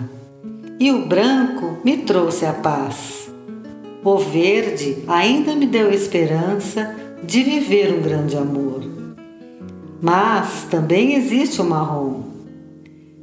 E 0.79 0.91
o 0.91 1.07
branco 1.07 1.79
me 1.83 1.97
trouxe 1.97 2.45
a 2.45 2.53
paz. 2.53 3.31
O 4.03 4.19
verde 4.19 4.99
ainda 5.07 5.55
me 5.55 5.65
deu 5.65 5.89
esperança 5.89 6.95
de 7.23 7.41
viver 7.41 7.91
um 7.91 8.03
grande 8.03 8.37
amor. 8.37 8.83
Mas 9.99 10.67
também 10.69 11.15
existe 11.15 11.59
o 11.59 11.65
marrom. 11.65 12.21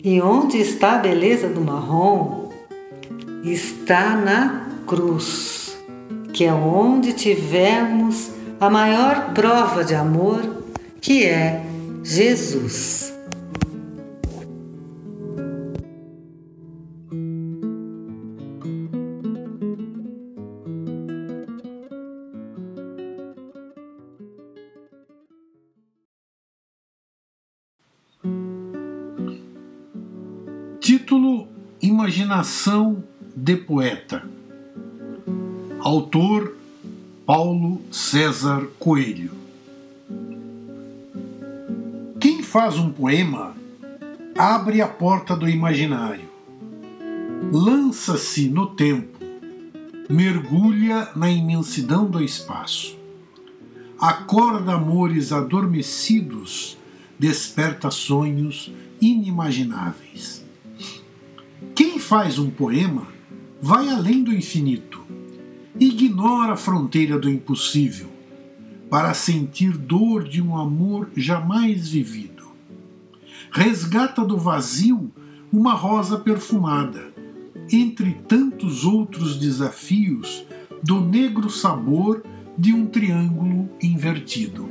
E 0.02 0.20
onde 0.20 0.58
está 0.58 0.96
a 0.96 0.98
beleza 0.98 1.48
do 1.48 1.60
marrom? 1.60 2.45
Está 3.52 4.16
na 4.16 4.66
cruz, 4.86 5.76
que 6.32 6.44
é 6.44 6.52
onde 6.52 7.12
tivemos 7.12 8.30
a 8.60 8.68
maior 8.68 9.32
prova 9.32 9.84
de 9.84 9.94
amor, 9.94 10.64
que 11.00 11.24
é 11.24 11.64
Jesus. 12.02 13.14
Título 30.80 31.48
Imaginação 31.82 33.04
de 33.36 33.54
poeta. 33.54 34.26
Autor 35.80 36.56
Paulo 37.26 37.82
César 37.92 38.66
Coelho. 38.78 39.30
Quem 42.18 42.42
faz 42.42 42.78
um 42.78 42.90
poema 42.90 43.54
abre 44.38 44.80
a 44.80 44.88
porta 44.88 45.36
do 45.36 45.46
imaginário, 45.46 46.30
lança-se 47.52 48.48
no 48.48 48.68
tempo, 48.68 49.18
mergulha 50.08 51.10
na 51.14 51.30
imensidão 51.30 52.06
do 52.06 52.22
espaço, 52.22 52.96
acorda 53.98 54.72
amores 54.72 55.30
adormecidos, 55.30 56.78
desperta 57.18 57.90
sonhos 57.90 58.72
inimagináveis. 58.98 60.42
Quem 61.74 61.98
faz 61.98 62.38
um 62.38 62.48
poema 62.48 63.15
vai 63.60 63.88
além 63.88 64.22
do 64.22 64.34
infinito, 64.34 65.04
ignora 65.78 66.52
a 66.52 66.56
fronteira 66.56 67.18
do 67.18 67.30
impossível, 67.30 68.08
para 68.90 69.14
sentir 69.14 69.76
dor 69.76 70.24
de 70.24 70.40
um 70.40 70.56
amor 70.56 71.10
jamais 71.16 71.88
vivido. 71.88 72.44
Resgata 73.50 74.24
do 74.24 74.36
vazio 74.36 75.10
uma 75.52 75.74
rosa 75.74 76.18
perfumada, 76.18 77.12
entre 77.72 78.12
tantos 78.28 78.84
outros 78.84 79.36
desafios 79.36 80.44
do 80.82 81.00
negro 81.00 81.50
sabor 81.50 82.22
de 82.56 82.72
um 82.72 82.86
triângulo 82.86 83.68
invertido. 83.82 84.68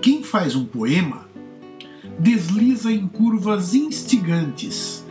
Quem 0.00 0.22
faz 0.22 0.54
um 0.54 0.64
poema 0.64 1.26
desliza 2.18 2.90
em 2.92 3.06
curvas 3.06 3.74
instigantes, 3.74 5.04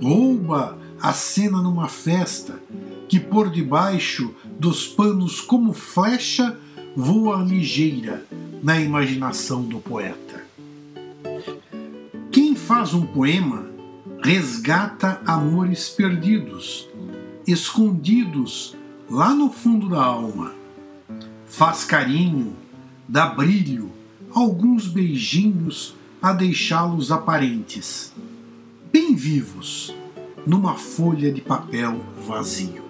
rouba 0.00 0.78
a 1.02 1.12
cena 1.12 1.60
numa 1.60 1.88
festa 1.88 2.62
que 3.08 3.18
por 3.18 3.50
debaixo 3.50 4.32
dos 4.56 4.86
panos 4.86 5.40
como 5.40 5.72
flecha 5.72 6.56
voa 6.94 7.42
ligeira 7.42 8.24
na 8.62 8.80
imaginação 8.80 9.64
do 9.64 9.80
poeta. 9.80 10.46
Quem 12.30 12.54
faz 12.54 12.94
um 12.94 13.04
poema 13.04 13.68
resgata 14.22 15.20
amores 15.26 15.88
perdidos, 15.88 16.88
escondidos 17.48 18.76
lá 19.10 19.34
no 19.34 19.50
fundo 19.50 19.88
da 19.88 20.00
alma. 20.00 20.54
Faz 21.46 21.82
carinho, 21.82 22.54
dá 23.08 23.26
brilho, 23.26 23.90
alguns 24.32 24.86
beijinhos 24.86 25.96
a 26.22 26.32
deixá-los 26.32 27.10
aparentes, 27.10 28.12
bem 28.92 29.16
vivos 29.16 29.92
numa 30.46 30.74
folha 30.74 31.32
de 31.32 31.40
papel 31.40 32.00
vazio. 32.26 32.82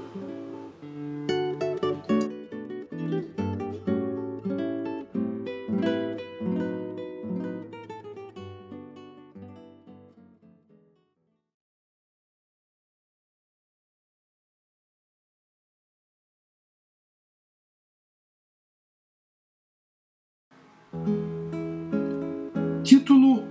Título 22.82 23.44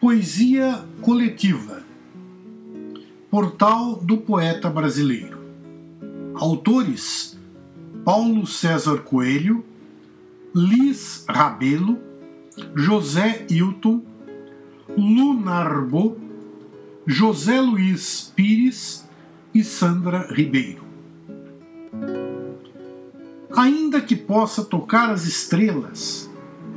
Poesia 0.00 0.84
Coletiva 1.00 1.91
Portal 3.32 3.96
do 3.96 4.18
Poeta 4.18 4.68
Brasileiro. 4.68 5.38
Autores: 6.34 7.40
Paulo 8.04 8.46
César 8.46 8.98
Coelho, 8.98 9.64
Liz 10.54 11.24
Rabelo, 11.26 11.96
José 12.74 13.46
Hilton, 13.48 14.02
Lunarbo, 14.98 16.18
José 17.06 17.58
Luiz 17.58 18.30
Pires 18.36 19.08
e 19.54 19.64
Sandra 19.64 20.28
Ribeiro. 20.30 20.82
Ainda 23.56 24.02
que 24.02 24.14
possa 24.14 24.62
tocar 24.62 25.08
as 25.08 25.24
estrelas, 25.24 26.30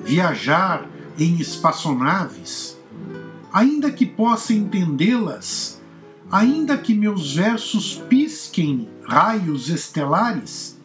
viajar 0.05 0.89
em 1.19 1.35
espaçonaves, 1.35 2.79
ainda 3.51 3.91
que 3.91 4.05
possa 4.05 4.53
entendê-las, 4.53 5.74
ainda 6.35 6.77
que 6.77 6.93
meus 6.93 7.33
versos 7.33 7.95
pisquem 8.09 8.89
raios 9.03 9.69
estelares, 9.69 10.77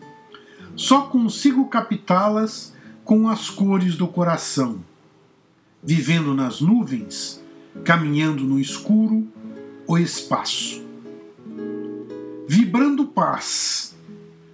só 0.77 1.03
consigo 1.03 1.67
captá-las 1.67 2.73
com 3.03 3.29
as 3.29 3.51
cores 3.51 3.97
do 3.97 4.07
coração, 4.07 4.79
vivendo 5.83 6.35
nas 6.35 6.61
nuvens, 6.61 7.43
caminhando 7.85 8.45
no 8.45 8.61
escuro, 8.61 9.27
o 9.89 9.99
espaço. 9.99 10.87
Vibrando 12.47 13.07
paz, 13.07 13.97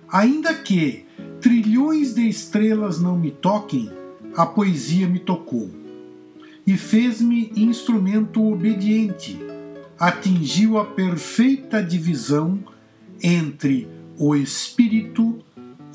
ainda 0.09 0.55
que 0.55 1.05
trilhões 1.43 2.15
de 2.15 2.27
estrelas 2.27 2.99
não 2.99 3.19
me 3.19 3.33
toquem, 3.33 3.93
a 4.35 4.47
poesia 4.47 5.07
me 5.07 5.19
tocou 5.19 5.71
e 6.67 6.75
fez-me 6.79 7.53
instrumento 7.55 8.43
obediente. 8.51 9.56
Atingiu 9.99 10.79
a 10.79 10.85
perfeita 10.85 11.83
divisão 11.83 12.63
entre 13.23 13.89
o 14.19 14.37
espírito 14.37 15.43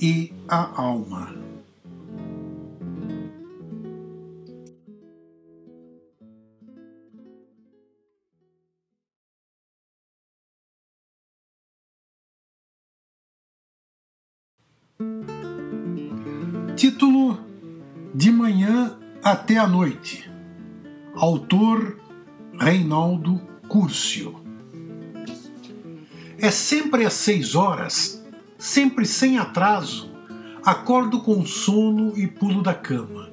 e 0.01 0.33
a 0.47 0.81
alma. 0.81 1.35
Título 16.75 17.37
De 18.15 18.31
Manhã 18.31 18.97
até 19.23 19.57
a 19.57 19.67
Noite. 19.67 20.27
Autor 21.13 21.99
Reinaldo 22.59 23.50
Curcio. 23.71 24.35
É 26.37 26.51
sempre 26.51 27.05
às 27.05 27.13
seis 27.13 27.55
horas, 27.55 28.21
sempre 28.57 29.05
sem 29.05 29.37
atraso, 29.37 30.11
acordo 30.61 31.21
com 31.21 31.45
sono 31.45 32.11
e 32.17 32.27
pulo 32.27 32.61
da 32.61 32.73
cama. 32.73 33.31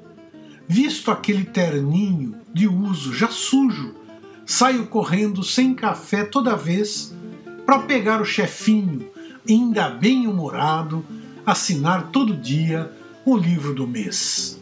Visto 0.68 1.10
aquele 1.10 1.44
terninho 1.44 2.36
de 2.54 2.68
uso 2.68 3.12
já 3.12 3.26
sujo, 3.26 3.96
saio 4.46 4.86
correndo 4.86 5.42
sem 5.42 5.74
café 5.74 6.24
toda 6.24 6.54
vez 6.54 7.12
para 7.66 7.80
pegar 7.80 8.22
o 8.22 8.24
chefinho, 8.24 9.10
ainda 9.48 9.90
bem 9.90 10.28
humorado, 10.28 11.04
assinar 11.44 12.12
todo 12.12 12.36
dia 12.36 12.92
o 13.24 13.36
livro 13.36 13.74
do 13.74 13.88
mês. 13.88 14.60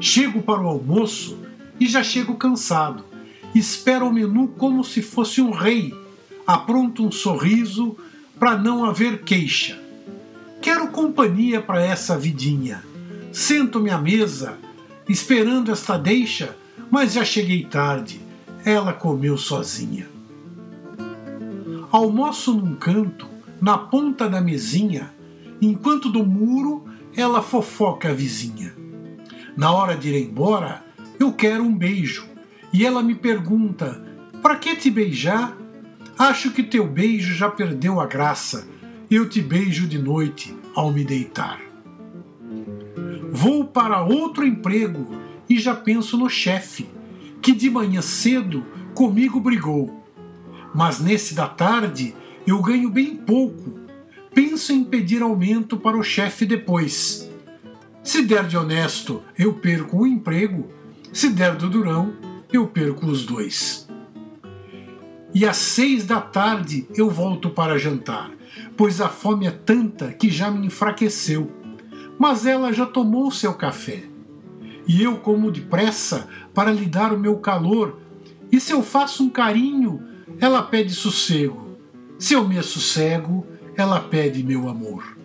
Chego 0.00 0.42
para 0.42 0.62
o 0.62 0.68
almoço 0.68 1.40
e 1.80 1.88
já 1.88 2.04
chego 2.04 2.36
cansado. 2.36 3.07
Espero 3.54 4.06
o 4.06 4.12
menu 4.12 4.48
como 4.48 4.84
se 4.84 5.02
fosse 5.02 5.40
um 5.40 5.50
rei. 5.50 5.94
Apronto 6.46 7.04
um 7.04 7.10
sorriso 7.10 7.96
para 8.38 8.56
não 8.56 8.84
haver 8.84 9.22
queixa. 9.22 9.78
Quero 10.60 10.88
companhia 10.88 11.60
para 11.60 11.82
essa 11.82 12.16
vidinha. 12.16 12.82
Sento-me 13.32 13.90
à 13.90 13.98
mesa, 13.98 14.58
esperando 15.08 15.70
esta 15.70 15.96
deixa, 15.96 16.56
mas 16.90 17.14
já 17.14 17.24
cheguei 17.24 17.64
tarde. 17.64 18.20
Ela 18.64 18.92
comeu 18.92 19.36
sozinha. 19.38 20.08
Almoço 21.90 22.52
num 22.52 22.74
canto, 22.74 23.26
na 23.60 23.78
ponta 23.78 24.28
da 24.28 24.40
mesinha, 24.40 25.12
enquanto 25.60 26.10
do 26.10 26.24
muro 26.24 26.84
ela 27.16 27.42
fofoca 27.42 28.10
a 28.10 28.12
vizinha. 28.12 28.74
Na 29.56 29.72
hora 29.72 29.96
de 29.96 30.08
ir 30.10 30.28
embora, 30.28 30.84
eu 31.18 31.32
quero 31.32 31.64
um 31.64 31.74
beijo. 31.74 32.26
E 32.72 32.84
ela 32.84 33.02
me 33.02 33.14
pergunta: 33.14 34.02
para 34.42 34.56
que 34.56 34.76
te 34.76 34.90
beijar? 34.90 35.56
Acho 36.18 36.50
que 36.50 36.62
teu 36.62 36.86
beijo 36.86 37.34
já 37.34 37.48
perdeu 37.48 38.00
a 38.00 38.06
graça. 38.06 38.68
Eu 39.10 39.28
te 39.28 39.40
beijo 39.40 39.86
de 39.86 39.98
noite 39.98 40.54
ao 40.74 40.92
me 40.92 41.04
deitar. 41.04 41.60
Vou 43.30 43.64
para 43.64 44.02
outro 44.02 44.44
emprego 44.44 45.06
e 45.48 45.58
já 45.58 45.74
penso 45.74 46.18
no 46.18 46.28
chefe, 46.28 46.88
que 47.40 47.52
de 47.52 47.70
manhã 47.70 48.02
cedo 48.02 48.66
comigo 48.94 49.40
brigou. 49.40 50.04
Mas 50.74 51.00
nesse 51.00 51.34
da 51.34 51.46
tarde 51.46 52.14
eu 52.46 52.60
ganho 52.60 52.90
bem 52.90 53.16
pouco. 53.16 53.78
Penso 54.34 54.72
em 54.72 54.84
pedir 54.84 55.22
aumento 55.22 55.76
para 55.76 55.96
o 55.96 56.02
chefe 56.02 56.44
depois. 56.44 57.30
Se 58.02 58.22
der 58.22 58.46
de 58.46 58.56
honesto, 58.56 59.22
eu 59.38 59.54
perco 59.54 59.98
o 59.98 60.06
emprego 60.06 60.68
se 61.12 61.30
der 61.30 61.56
do 61.56 61.68
durão, 61.68 62.12
eu 62.52 62.66
perco 62.66 63.06
os 63.06 63.24
dois. 63.24 63.88
E 65.34 65.44
às 65.44 65.56
seis 65.56 66.06
da 66.06 66.20
tarde 66.20 66.88
eu 66.94 67.10
volto 67.10 67.50
para 67.50 67.78
jantar, 67.78 68.30
pois 68.76 69.00
a 69.00 69.08
fome 69.08 69.46
é 69.46 69.50
tanta 69.50 70.12
que 70.12 70.30
já 70.30 70.50
me 70.50 70.66
enfraqueceu. 70.66 71.50
Mas 72.18 72.46
ela 72.46 72.72
já 72.72 72.86
tomou 72.86 73.30
seu 73.30 73.54
café. 73.54 74.04
E 74.86 75.02
eu 75.02 75.18
como 75.18 75.52
depressa 75.52 76.28
para 76.54 76.72
lhe 76.72 76.86
dar 76.86 77.12
o 77.12 77.18
meu 77.18 77.36
calor. 77.36 78.00
E 78.50 78.58
se 78.58 78.72
eu 78.72 78.82
faço 78.82 79.22
um 79.22 79.28
carinho, 79.28 80.02
ela 80.40 80.62
pede 80.62 80.92
sossego. 80.92 81.76
Se 82.18 82.34
eu 82.34 82.48
me 82.48 82.60
sossego, 82.62 83.46
ela 83.76 84.00
pede 84.00 84.42
meu 84.42 84.68
amor. 84.68 85.16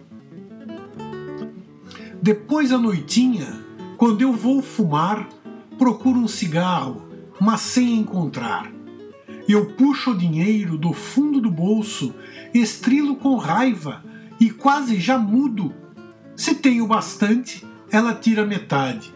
Depois 2.22 2.72
à 2.72 2.78
noitinha, 2.78 3.64
quando 3.98 4.22
eu 4.22 4.34
vou 4.34 4.62
fumar, 4.62 5.28
procuro 5.78 6.20
um 6.20 6.28
cigarro, 6.28 7.13
mas 7.40 7.62
sem 7.62 8.00
encontrar. 8.00 8.72
Eu 9.48 9.74
puxo 9.74 10.12
o 10.12 10.18
dinheiro 10.18 10.78
do 10.78 10.94
fundo 10.94 11.42
do 11.42 11.52
bolso, 11.52 12.14
estrilo 12.54 13.16
com 13.16 13.36
raiva 13.36 14.04
e 14.40 14.50
quase 14.50 15.00
já 15.00 15.18
mudo. 15.18 15.74
Se 16.36 16.56
tenho 16.56 16.88
bastante, 16.88 17.66
ela 17.92 18.14
tira 18.14 18.46
metade. 18.46 19.14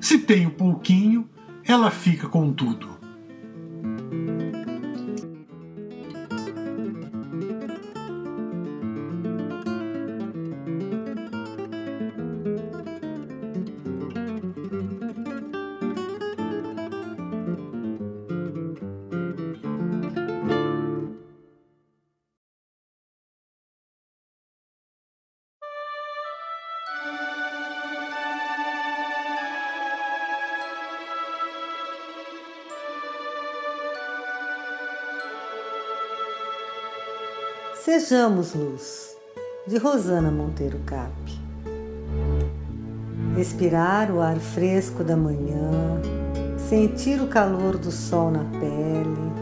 Se 0.00 0.18
tenho 0.18 0.50
pouquinho, 0.50 1.28
ela 1.64 1.90
fica 1.90 2.28
com 2.28 2.52
tudo. 2.52 2.89
Sejamos 38.00 38.54
luz, 38.54 39.14
de 39.66 39.76
Rosana 39.76 40.30
Monteiro 40.30 40.78
Cap. 40.86 41.12
Respirar 43.36 44.10
o 44.10 44.22
ar 44.22 44.38
fresco 44.38 45.04
da 45.04 45.14
manhã, 45.14 46.00
sentir 46.56 47.20
o 47.20 47.26
calor 47.26 47.76
do 47.76 47.92
sol 47.92 48.30
na 48.30 48.44
pele, 48.58 49.32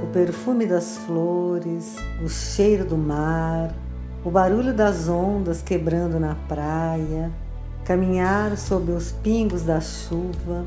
o 0.00 0.06
perfume 0.12 0.64
das 0.64 0.96
flores, 0.98 1.96
o 2.24 2.28
cheiro 2.28 2.84
do 2.84 2.96
mar, 2.96 3.74
o 4.24 4.30
barulho 4.30 4.72
das 4.72 5.08
ondas 5.08 5.60
quebrando 5.60 6.20
na 6.20 6.36
praia, 6.46 7.32
caminhar 7.84 8.56
sob 8.56 8.92
os 8.92 9.10
pingos 9.10 9.62
da 9.62 9.80
chuva, 9.80 10.64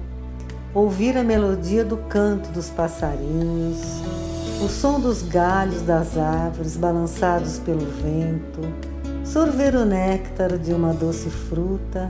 ouvir 0.74 1.18
a 1.18 1.24
melodia 1.24 1.86
do 1.86 1.96
canto 1.96 2.52
dos 2.52 2.70
passarinhos 2.70 4.17
o 4.64 4.68
som 4.68 5.00
dos 5.00 5.22
galhos 5.22 5.84
das 5.84 6.18
árvores 6.18 6.76
balançados 6.76 7.60
pelo 7.60 7.86
vento, 7.86 8.62
sorver 9.24 9.76
o 9.76 9.86
néctar 9.86 10.58
de 10.58 10.74
uma 10.74 10.94
doce 10.94 11.30
fruta, 11.30 12.10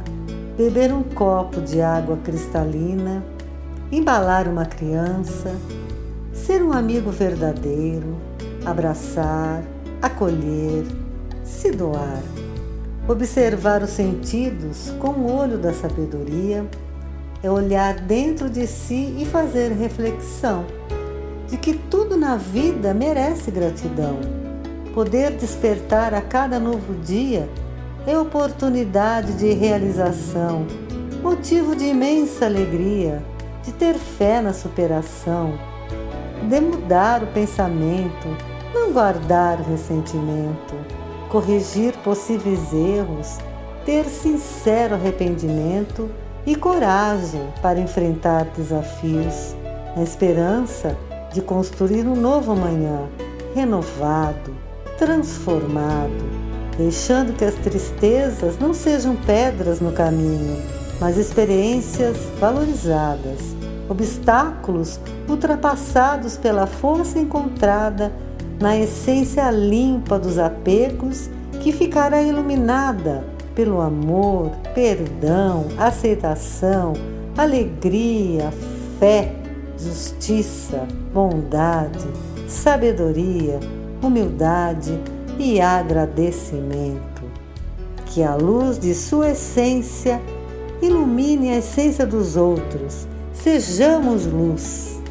beber 0.55 0.93
um 0.93 1.03
copo 1.03 1.59
de 1.59 1.81
água 1.81 2.17
cristalina, 2.23 3.21
embalar 3.91 4.47
uma 4.47 4.65
criança, 4.65 5.53
ser 6.31 6.63
um 6.63 6.71
amigo 6.71 7.11
verdadeiro, 7.11 8.15
abraçar, 8.65 9.61
acolher, 10.01 10.85
se 11.43 11.69
doar, 11.71 12.23
observar 13.09 13.83
os 13.83 13.89
sentidos 13.89 14.93
com 14.99 15.09
o 15.09 15.35
olho 15.35 15.57
da 15.57 15.73
sabedoria 15.73 16.65
é 17.43 17.51
olhar 17.51 17.95
dentro 17.99 18.49
de 18.49 18.65
si 18.65 19.15
e 19.19 19.25
fazer 19.25 19.73
reflexão 19.73 20.65
de 21.47 21.57
que 21.57 21.73
tudo 21.73 22.17
na 22.17 22.35
vida 22.35 22.93
merece 22.93 23.49
gratidão. 23.51 24.19
Poder 24.93 25.31
despertar 25.31 26.13
a 26.13 26.21
cada 26.21 26.59
novo 26.59 26.93
dia 26.95 27.47
é 28.05 28.17
oportunidade 28.17 29.33
de 29.33 29.53
realização, 29.53 30.65
motivo 31.21 31.75
de 31.75 31.85
imensa 31.85 32.45
alegria, 32.45 33.23
de 33.63 33.71
ter 33.71 33.95
fé 33.95 34.41
na 34.41 34.53
superação, 34.53 35.53
de 36.49 36.59
mudar 36.59 37.23
o 37.23 37.27
pensamento, 37.27 38.27
não 38.73 38.91
guardar 38.91 39.59
ressentimento, 39.61 40.75
corrigir 41.29 41.93
possíveis 41.97 42.73
erros, 42.73 43.37
ter 43.85 44.05
sincero 44.05 44.95
arrependimento 44.95 46.09
e 46.45 46.55
coragem 46.55 47.41
para 47.61 47.79
enfrentar 47.79 48.45
desafios, 48.55 49.55
na 49.95 50.03
esperança 50.03 50.97
de 51.33 51.41
construir 51.41 52.07
um 52.07 52.15
novo 52.15 52.51
amanhã, 52.51 53.07
renovado, 53.53 54.53
transformado, 54.97 56.25
deixando 56.77 57.33
que 57.35 57.45
as 57.45 57.55
tristezas 57.55 58.57
não 58.59 58.73
sejam 58.73 59.15
pedras 59.15 59.79
no 59.79 59.91
caminho, 59.91 60.61
mas 60.99 61.17
experiências 61.17 62.17
valorizadas, 62.39 63.55
obstáculos 63.89 64.99
ultrapassados 65.27 66.37
pela 66.37 66.67
força 66.67 67.19
encontrada 67.19 68.11
na 68.59 68.77
essência 68.77 69.49
limpa 69.51 70.17
dos 70.17 70.39
apegos 70.39 71.29
que 71.61 71.71
ficará 71.71 72.21
iluminada 72.21 73.23
pelo 73.53 73.81
amor, 73.81 74.51
perdão, 74.75 75.65
aceitação, 75.77 76.93
alegria, 77.35 78.51
fé, 78.99 79.35
justiça, 79.77 80.87
bondade, 81.17 82.07
sabedoria, 82.47 83.59
humildade 84.03 84.99
e 85.39 85.59
agradecimento. 85.59 87.23
Que 88.05 88.21
a 88.21 88.35
luz 88.35 88.77
de 88.77 88.93
sua 88.93 89.31
essência 89.31 90.21
ilumine 90.79 91.49
a 91.49 91.57
essência 91.57 92.05
dos 92.05 92.37
outros. 92.37 93.07
Sejamos 93.33 94.27
luz. 94.27 95.01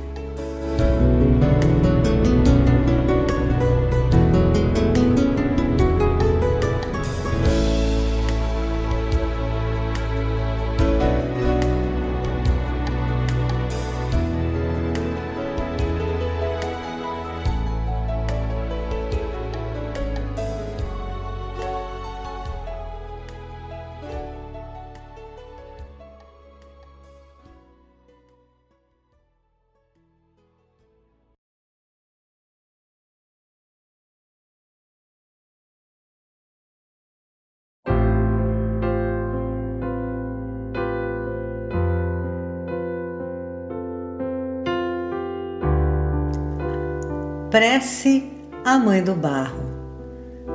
Prece 47.56 48.22
à 48.66 48.78
Mãe 48.78 49.02
do 49.02 49.14
Barro, 49.14 49.64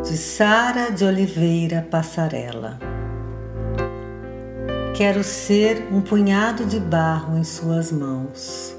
de 0.03 0.15
Sara 0.15 0.91
de 0.91 1.03
Oliveira 1.03 1.87
Passarela. 1.89 2.77
Quero 4.95 5.23
ser 5.23 5.87
um 5.91 5.99
punhado 5.99 6.63
de 6.63 6.79
barro 6.79 7.39
em 7.39 7.43
suas 7.43 7.91
mãos. 7.91 8.77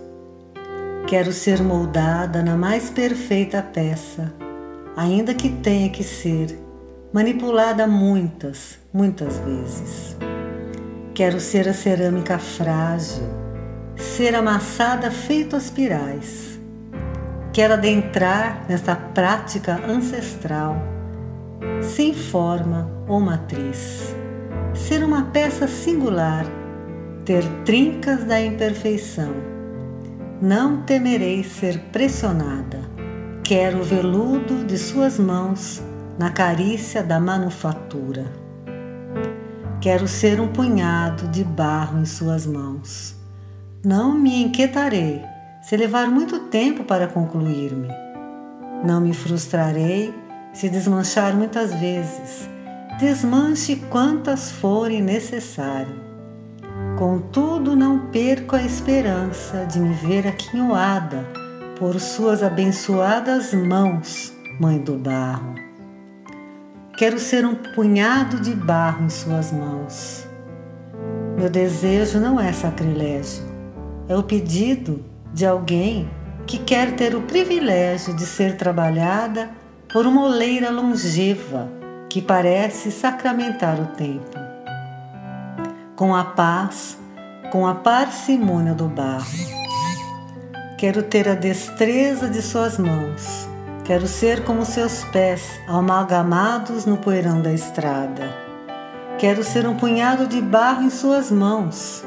Quero 1.09 1.33
ser 1.33 1.61
moldada 1.65 2.45
na 2.45 2.57
mais 2.57 2.91
perfeita 2.91 3.61
peça, 3.61 4.33
ainda 4.97 5.35
que 5.35 5.49
tenha 5.49 5.91
que 5.91 6.05
ser 6.05 6.57
manipulada 7.13 7.89
muitas, 7.89 8.79
muitas 8.95 9.37
vezes. 9.39 10.17
Quero 11.13 11.41
ser 11.41 11.69
a 11.69 11.75
cerâmica 11.75 12.39
frágil, 12.39 13.25
ser 13.97 14.37
amassada 14.37 15.11
feito 15.11 15.57
aspirais 15.57 16.52
Quero 17.53 17.75
adentrar 17.75 18.65
nesta 18.67 18.97
prática 18.97 19.79
ancestral, 19.87 20.75
sem 21.83 22.15
forma 22.15 22.91
ou 23.07 23.21
matriz, 23.21 24.17
ser 24.75 25.05
uma 25.05 25.25
peça 25.25 25.69
singular, 25.69 26.47
ter 27.27 27.45
trincas 27.67 28.25
da 28.25 28.41
imperfeição. 28.41 29.35
Não 30.41 30.81
temerei 30.81 31.45
ser 31.45 31.79
pressionada. 31.93 32.81
Quero 33.45 33.81
o 33.81 33.85
veludo 33.85 34.65
de 34.65 34.79
suas 34.79 35.19
mãos 35.19 35.83
na 36.19 36.31
carícia 36.31 37.03
da 37.03 37.21
manufatura. 37.21 38.33
Quero 39.79 40.09
ser 40.09 40.41
um 40.41 40.49
punhado 40.49 41.29
de 41.29 41.45
barro 41.45 42.01
em 42.01 42.07
suas 42.07 42.47
mãos. 42.47 43.15
Não 43.85 44.15
me 44.15 44.43
inquietarei 44.43 45.32
se 45.63 45.77
levar 45.77 46.11
muito 46.11 46.41
tempo 46.49 46.83
para 46.83 47.07
concluir-me. 47.07 47.89
Não 48.85 49.01
me 49.01 49.15
frustrarei 49.15 50.13
se 50.53 50.69
desmanchar 50.69 51.37
muitas 51.37 51.73
vezes. 51.75 52.51
Desmanche 52.99 53.77
quantas 53.89 54.51
forem 54.51 55.01
necessário. 55.01 56.03
Contudo, 56.99 57.75
não 57.77 58.11
perco 58.11 58.57
a 58.57 58.63
esperança 58.63 59.65
de 59.67 59.79
me 59.79 59.95
ver 59.95 60.27
aquinhoada 60.27 61.25
por 61.79 61.99
suas 62.01 62.43
abençoadas 62.43 63.55
mãos, 63.55 64.33
Mãe 64.61 64.79
do 64.79 64.99
Barro. 64.99 65.55
Quero 66.97 67.19
ser 67.19 67.47
um 67.47 67.55
punhado 67.55 68.41
de 68.41 68.55
barro 68.55 69.05
em 69.05 69.09
suas 69.09 69.51
mãos. 69.51 70.27
Meu 71.37 71.49
desejo 71.49 72.21
não 72.21 72.39
é 72.39 72.53
sacrilégio, 72.53 73.45
é 74.09 74.17
o 74.17 74.23
pedido 74.23 75.12
de 75.33 75.47
alguém 75.47 76.11
que 76.47 76.59
quer 76.59 76.95
ter 76.97 77.15
o 77.15 77.23
privilégio 77.23 78.15
de 78.15 78.27
ser 78.27 78.57
trabalhada 78.57 79.51
por 79.93 80.07
uma 80.07 80.25
oleira 80.25 80.71
longeva 80.71 81.71
que 82.09 82.21
parece 82.21 82.91
sacramentar 82.91 83.81
o 83.81 83.87
tempo. 83.87 84.39
Com 85.97 86.15
a 86.15 86.25
paz, 86.25 86.99
com 87.51 87.67
a 87.67 87.75
parcimônia 87.75 88.75
do 88.75 88.89
barro. 88.89 89.27
Quero 90.77 91.03
ter 91.03 91.29
a 91.29 91.35
destreza 91.35 92.29
de 92.29 92.43
suas 92.43 92.77
mãos. 92.79 93.49
Quero 93.85 94.07
ser 94.07 94.45
como 94.45 94.65
seus 94.65 95.05
pés 95.05 95.61
amalgamados 95.67 96.85
no 96.85 96.97
poeirão 96.97 97.41
da 97.41 97.53
estrada. 97.53 98.35
Quero 99.19 99.45
ser 99.45 99.67
um 99.67 99.77
punhado 99.77 100.27
de 100.27 100.41
barro 100.41 100.83
em 100.83 100.91
suas 100.91 101.31
mãos 101.31 102.05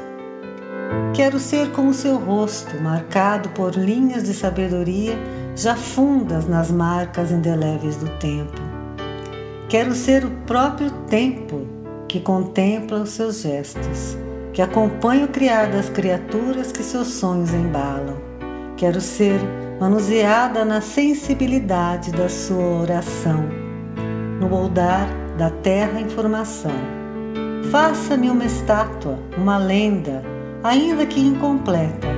Quero 1.14 1.38
ser 1.38 1.72
como 1.72 1.94
seu 1.94 2.16
rosto, 2.18 2.80
marcado 2.80 3.48
por 3.50 3.74
linhas 3.74 4.24
de 4.24 4.34
sabedoria 4.34 5.18
já 5.56 5.74
fundas 5.74 6.46
nas 6.46 6.70
marcas 6.70 7.32
indeléveis 7.32 7.96
do 7.96 8.08
tempo. 8.18 8.60
Quero 9.68 9.94
ser 9.94 10.24
o 10.24 10.30
próprio 10.46 10.90
tempo 11.08 11.66
que 12.06 12.20
contempla 12.20 13.00
os 13.00 13.10
seus 13.10 13.40
gestos, 13.40 14.16
que 14.52 14.60
acompanha 14.60 15.24
o 15.24 15.28
criar 15.28 15.70
das 15.70 15.88
criaturas 15.88 16.70
que 16.70 16.82
seus 16.82 17.08
sonhos 17.08 17.52
embalam. 17.52 18.16
Quero 18.76 19.00
ser 19.00 19.40
manuseada 19.80 20.64
na 20.64 20.80
sensibilidade 20.80 22.12
da 22.12 22.28
sua 22.28 22.82
oração, 22.82 23.44
no 24.38 24.48
moldar 24.48 25.08
da 25.38 25.50
terra 25.50 26.00
em 26.00 26.08
formação. 26.08 26.76
Faça-me 27.70 28.30
uma 28.30 28.44
estátua, 28.44 29.18
uma 29.36 29.58
lenda, 29.58 30.22
ainda 30.66 31.06
que 31.06 31.20
incompleta, 31.20 32.08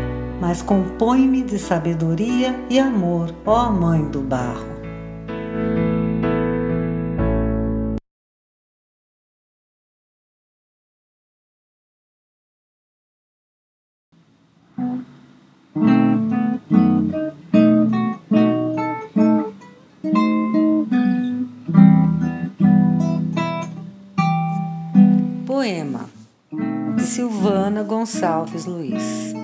mas 0.40 0.62
compõe-me 0.62 1.42
de 1.42 1.58
sabedoria 1.58 2.58
e 2.70 2.78
amor, 2.78 3.34
ó 3.44 3.70
Mãe 3.70 4.04
do 4.04 4.20
Barro. 4.20 4.67
Silvana 27.18 27.82
Gonçalves 27.82 28.64
Luiz. 28.64 29.34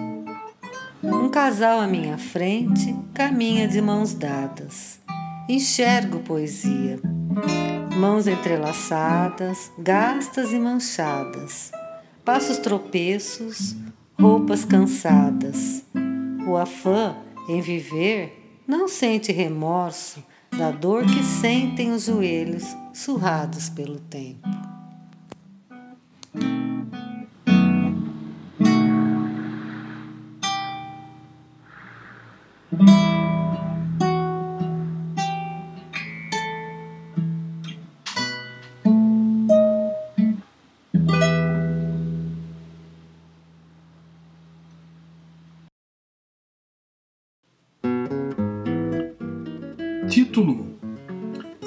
Um 1.02 1.28
casal 1.28 1.80
à 1.80 1.88
minha 1.88 2.16
frente 2.16 2.94
caminha 3.12 3.66
de 3.66 3.80
mãos 3.80 4.14
dadas. 4.14 5.00
Enxergo 5.48 6.20
poesia. 6.20 7.00
Mãos 7.96 8.28
entrelaçadas, 8.28 9.72
gastas 9.76 10.52
e 10.52 10.58
manchadas. 10.60 11.72
Passos 12.24 12.58
tropeços, 12.58 13.74
roupas 14.20 14.64
cansadas. 14.64 15.84
O 16.46 16.56
afã 16.56 17.16
em 17.48 17.60
viver 17.60 18.60
não 18.68 18.86
sente 18.86 19.32
remorso 19.32 20.22
da 20.56 20.70
dor 20.70 21.04
que 21.04 21.24
sentem 21.24 21.90
os 21.90 22.04
joelhos 22.04 22.64
surrados 22.92 23.68
pelo 23.68 23.98
tempo. 23.98 24.48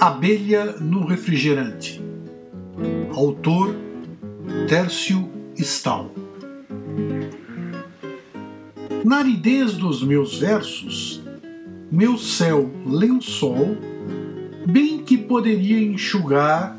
Abelha 0.08 0.78
no 0.80 1.05
refrigerante. 1.05 2.01
Autor: 3.14 3.76
Tércio 4.70 5.30
Stahl. 5.58 6.10
Na 9.03 9.18
aridez 9.18 9.74
dos 9.74 10.01
meus 10.01 10.39
versos, 10.39 11.22
meu 11.91 12.18
céu 12.18 12.72
lençol, 12.86 13.76
bem 14.66 14.99
que 14.99 15.18
poderia 15.18 15.82
enxugar 15.82 16.78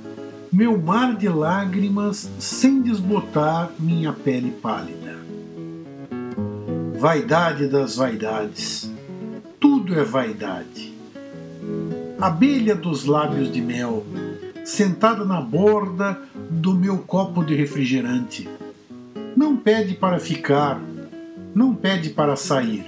meu 0.51 0.81
mar 0.81 1.15
de 1.15 1.29
lágrimas 1.29 2.31
sem 2.39 2.81
desbotar 2.81 3.71
minha 3.79 4.15
pele 4.15 4.53
pálida. 4.53 5.19
Vaidade 6.99 7.69
das 7.69 7.95
vaidades, 7.95 8.91
tudo 9.61 10.01
é 10.01 10.03
vaidade 10.03 10.98
abelha 12.21 12.75
dos 12.75 13.05
lábios 13.05 13.51
de 13.53 13.61
mel, 13.61 14.05
sentada 14.65 15.25
na 15.25 15.41
borda 15.41 16.21
do 16.51 16.75
meu 16.75 16.99
copo 16.99 17.45
de 17.45 17.55
refrigerante. 17.55 18.49
Não 19.37 19.57
pede 19.57 19.95
para 19.95 20.19
ficar, 20.19 20.81
não 21.55 21.75
pede 21.75 22.11
para 22.11 22.35
sair. 22.35 22.87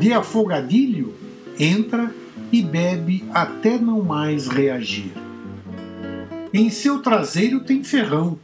De 0.00 0.12
afogadilho, 0.12 1.14
entra 1.58 2.12
e 2.50 2.62
bebe 2.62 3.24
até 3.32 3.78
não 3.78 4.02
mais 4.02 4.48
reagir. 4.48 5.12
Em 6.52 6.70
seu 6.70 7.00
traseiro 7.00 7.60
tem 7.60 7.84
ferrão, 7.84 8.38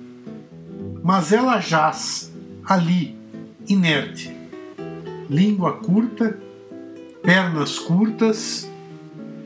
mas 1.02 1.32
ela 1.32 1.58
jaz 1.60 2.30
ali, 2.64 3.16
inerte. 3.66 4.30
Língua 5.28 5.74
curta, 5.74 6.38
pernas 7.22 7.78
curtas, 7.78 8.69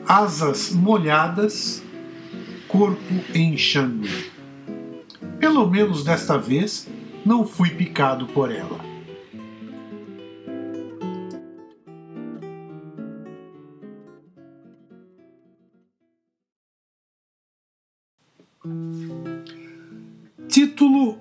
asas 0.06 0.70
molhadas, 0.72 1.82
corpo 2.68 3.00
em 3.34 3.54
enxame. 3.54 4.08
Pelo 5.38 5.68
menos 5.68 6.04
desta 6.04 6.38
vez 6.38 6.88
não 7.24 7.46
fui 7.46 7.70
picado 7.70 8.26
por 8.28 8.50
ela. 8.50 8.80
Título 20.48 21.18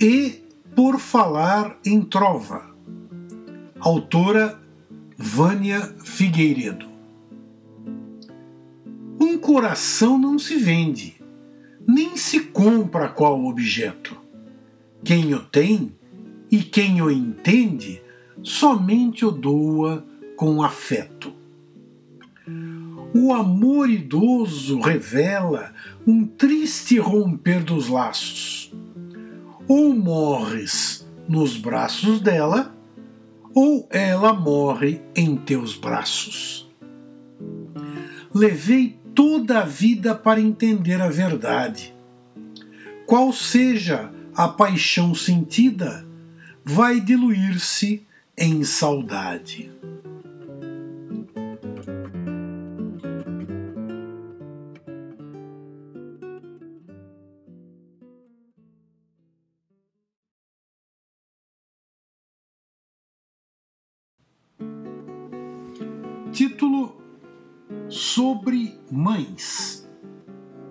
E 0.00 0.42
por 0.74 0.98
Falar 0.98 1.78
em 1.84 2.02
Trova. 2.02 2.74
Autora 3.78 4.58
Vânia 5.16 5.80
Figueiredo. 6.02 6.95
Coração 9.46 10.18
não 10.18 10.40
se 10.40 10.56
vende, 10.56 11.22
nem 11.86 12.16
se 12.16 12.40
compra 12.40 13.08
qual 13.08 13.44
objeto. 13.44 14.20
Quem 15.04 15.34
o 15.34 15.40
tem 15.40 15.94
e 16.50 16.64
quem 16.64 17.00
o 17.00 17.08
entende 17.08 18.02
somente 18.42 19.24
o 19.24 19.30
doa 19.30 20.04
com 20.36 20.64
afeto. 20.64 21.32
O 23.14 23.32
amor 23.32 23.88
idoso 23.88 24.80
revela 24.80 25.72
um 26.04 26.26
triste 26.26 26.98
romper 26.98 27.62
dos 27.62 27.86
laços. 27.86 28.74
Ou 29.68 29.94
morres 29.94 31.08
nos 31.28 31.56
braços 31.56 32.18
dela, 32.18 32.74
ou 33.54 33.86
ela 33.92 34.32
morre 34.32 35.00
em 35.14 35.36
teus 35.36 35.76
braços. 35.76 36.68
Levei 38.34 38.95
toda 39.16 39.60
a 39.60 39.64
vida 39.64 40.14
para 40.14 40.38
entender 40.38 41.00
a 41.00 41.08
verdade. 41.08 41.94
Qual 43.06 43.32
seja 43.32 44.12
a 44.34 44.46
paixão 44.46 45.14
sentida, 45.14 46.06
vai 46.62 47.00
diluir-se 47.00 48.06
em 48.36 48.62
saudade. 48.62 49.72
Título 66.30 67.00
Sobre 67.88 68.75
Mães, 68.90 69.88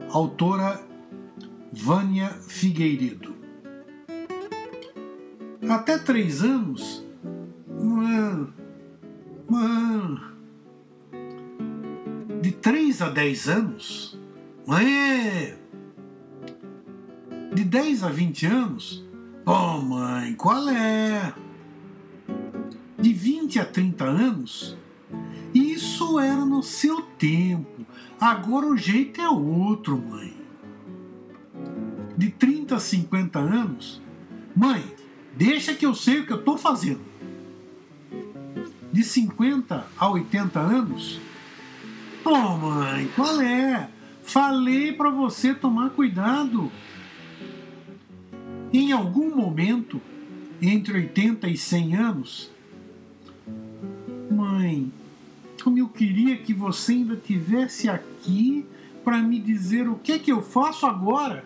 autora 0.10 0.82
Vânia 1.74 2.30
Figueiredo. 2.30 3.36
Até 5.68 5.98
três 5.98 6.42
anos, 6.42 7.06
mano, 7.68 8.54
mano, 9.50 10.22
de 12.42 12.52
três 12.54 13.02
a 13.02 13.10
dez 13.10 13.50
anos, 13.50 14.18
mãe, 14.66 15.58
de 17.54 17.66
dez 17.66 18.02
a 18.02 18.10
vinte 18.10 18.46
anos, 18.46 19.06
oh 19.46 19.82
mãe, 19.82 20.34
qual 20.36 20.70
é? 20.70 21.34
De 22.98 23.12
vinte 23.12 23.60
a 23.60 23.66
trinta 23.66 24.06
anos, 24.06 24.78
isso 25.54 26.18
era 26.18 26.46
no 26.46 26.64
seu 26.64 27.02
tempo. 27.02 27.75
Agora 28.20 28.66
o 28.66 28.78
jeito 28.78 29.22
é 29.22 29.30
outro, 29.30 29.98
mãe. 29.98 30.34
De 32.18 32.30
30 32.30 32.76
a 32.76 32.80
50 32.80 33.40
anos, 33.40 34.02
mãe, 34.56 34.84
deixa 35.36 35.74
que 35.74 35.86
eu 35.86 35.94
sei 35.94 36.20
o 36.20 36.26
que 36.26 36.32
eu 36.32 36.40
estou 36.40 36.58
fazendo. 36.58 37.02
De 38.92 39.04
50 39.04 39.86
a 39.98 40.10
80 40.10 40.60
anos, 40.60 41.20
oh 42.24 42.58
mãe, 42.58 43.10
qual 43.16 43.42
é? 43.42 43.90
Falei 44.24 44.94
para 44.94 45.10
você 45.10 45.54
tomar 45.54 45.90
cuidado. 45.92 46.72
Em 48.72 48.92
algum 48.92 49.36
momento, 49.36 50.02
entre 50.62 50.94
80 50.94 51.48
e 51.50 51.58
100 51.58 51.96
anos, 51.96 52.52
mãe, 54.32 54.92
como 55.66 55.80
eu 55.80 55.90
queria 55.90 56.38
que 56.38 56.54
você 56.54 56.92
ainda 56.92 57.16
tivesse 57.16 57.90
aqui 57.90 58.64
para 59.04 59.18
me 59.18 59.40
dizer 59.40 59.90
o 59.90 59.96
que 59.96 60.12
é 60.12 60.20
que 60.20 60.32
eu 60.32 60.40
faço 60.40 60.86
agora. 60.86 61.44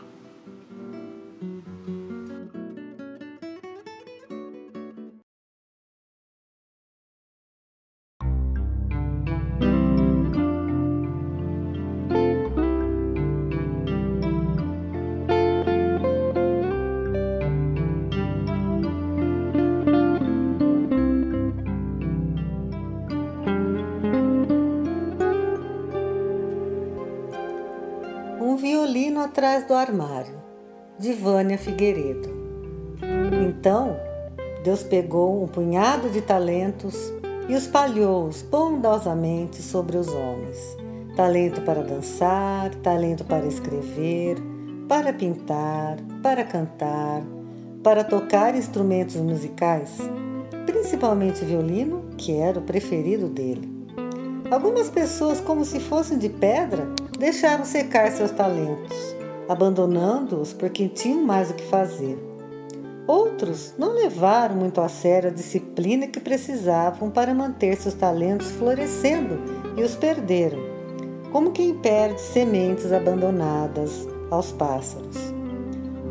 Atrás 29.59 29.65
do 29.65 29.73
armário, 29.73 30.35
de 30.97 31.13
Vânia 31.13 31.57
Figueiredo. 31.57 32.29
Então, 33.47 33.97
Deus 34.63 34.83
pegou 34.83 35.43
um 35.43 35.47
punhado 35.47 36.09
de 36.09 36.21
talentos 36.21 37.13
e 37.47 37.55
os 37.55 37.67
palhou-os 37.67 38.41
bondosamente 38.41 39.61
sobre 39.61 39.97
os 39.97 40.07
homens. 40.07 40.77
Talento 41.15 41.61
para 41.61 41.83
dançar, 41.83 42.73
talento 42.75 43.23
para 43.25 43.45
escrever, 43.45 44.37
para 44.87 45.11
pintar, 45.11 45.97
para 46.21 46.43
cantar, 46.43 47.21
para 47.83 48.03
tocar 48.03 48.55
instrumentos 48.55 49.15
musicais, 49.17 49.97
principalmente 50.65 51.43
violino, 51.43 52.09
que 52.17 52.35
era 52.35 52.59
o 52.59 52.63
preferido 52.63 53.27
dele. 53.27 53.77
Algumas 54.51 54.89
pessoas, 54.89 55.39
como 55.39 55.63
se 55.65 55.79
fossem 55.79 56.17
de 56.17 56.29
pedra, 56.29 56.87
deixaram 57.19 57.65
secar 57.65 58.11
seus 58.11 58.31
talentos, 58.31 59.18
abandonando-os 59.49 60.53
porque 60.53 60.87
tinham 60.87 61.23
mais 61.23 61.49
o 61.49 61.55
que 61.55 61.65
fazer. 61.65 62.23
Outros 63.07 63.73
não 63.79 63.95
levaram 63.95 64.55
muito 64.55 64.79
a 64.79 64.87
sério 64.87 65.31
a 65.31 65.33
disciplina 65.33 66.05
que 66.05 66.19
precisavam 66.19 67.09
para 67.09 67.33
manter 67.33 67.75
seus 67.75 67.95
talentos 67.95 68.51
florescendo 68.51 69.39
e 69.75 69.81
os 69.81 69.95
perderam, 69.95 70.59
como 71.31 71.49
quem 71.49 71.73
perde 71.73 72.21
sementes 72.21 72.93
abandonadas 72.93 74.07
aos 74.29 74.51
pássaros. 74.51 75.17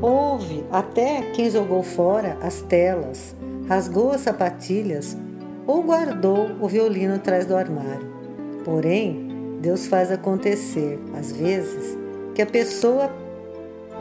Houve 0.03 0.65
até 0.73 1.23
quem 1.33 1.49
jogou 1.49 1.85
fora 1.85 2.37
as 2.43 2.61
telas, 2.63 3.37
rasgou 3.69 4.11
as 4.11 4.23
sapatilhas 4.23 5.17
ou 5.65 5.85
guardou 5.85 6.51
o 6.61 6.67
violino 6.67 7.15
atrás 7.15 7.47
do 7.47 7.55
armário. 7.55 8.09
Porém, 8.65 9.59
Deus 9.61 9.87
faz 9.87 10.11
acontecer, 10.11 10.99
às 11.17 11.31
vezes, 11.31 11.97
que 12.35 12.43
a 12.43 12.47
pessoa 12.47 13.09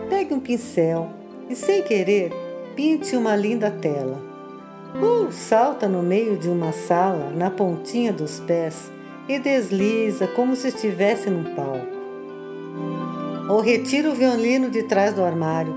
pegue 0.09 0.33
um 0.33 0.39
pincel 0.39 1.09
e, 1.49 1.55
sem 1.55 1.83
querer, 1.83 2.31
pinte 2.75 3.15
uma 3.15 3.35
linda 3.35 3.71
tela. 3.71 4.21
Ou 5.01 5.31
salta 5.31 5.87
no 5.87 6.01
meio 6.01 6.37
de 6.37 6.49
uma 6.49 6.71
sala, 6.71 7.31
na 7.35 7.49
pontinha 7.49 8.13
dos 8.13 8.39
pés, 8.39 8.91
e 9.27 9.37
desliza 9.39 10.27
como 10.27 10.55
se 10.55 10.69
estivesse 10.69 11.29
num 11.29 11.55
palco. 11.55 11.97
Ou 13.49 13.61
retira 13.61 14.09
o 14.09 14.15
violino 14.15 14.69
de 14.69 14.83
trás 14.83 15.13
do 15.13 15.23
armário, 15.23 15.73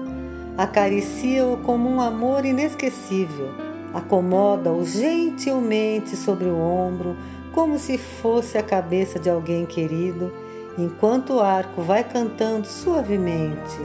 acaricia-o 0.56 1.56
como 1.58 1.88
um 1.88 2.00
amor 2.00 2.44
inesquecível, 2.44 3.48
acomoda-o 3.94 4.84
gentilmente 4.84 6.16
sobre 6.16 6.46
o 6.46 6.58
ombro, 6.58 7.16
como 7.52 7.78
se 7.78 7.98
fosse 7.98 8.56
a 8.56 8.62
cabeça 8.62 9.18
de 9.18 9.28
alguém 9.28 9.66
querido, 9.66 10.32
enquanto 10.78 11.34
o 11.34 11.40
arco 11.40 11.82
vai 11.82 12.04
cantando 12.04 12.66
suavemente, 12.66 13.78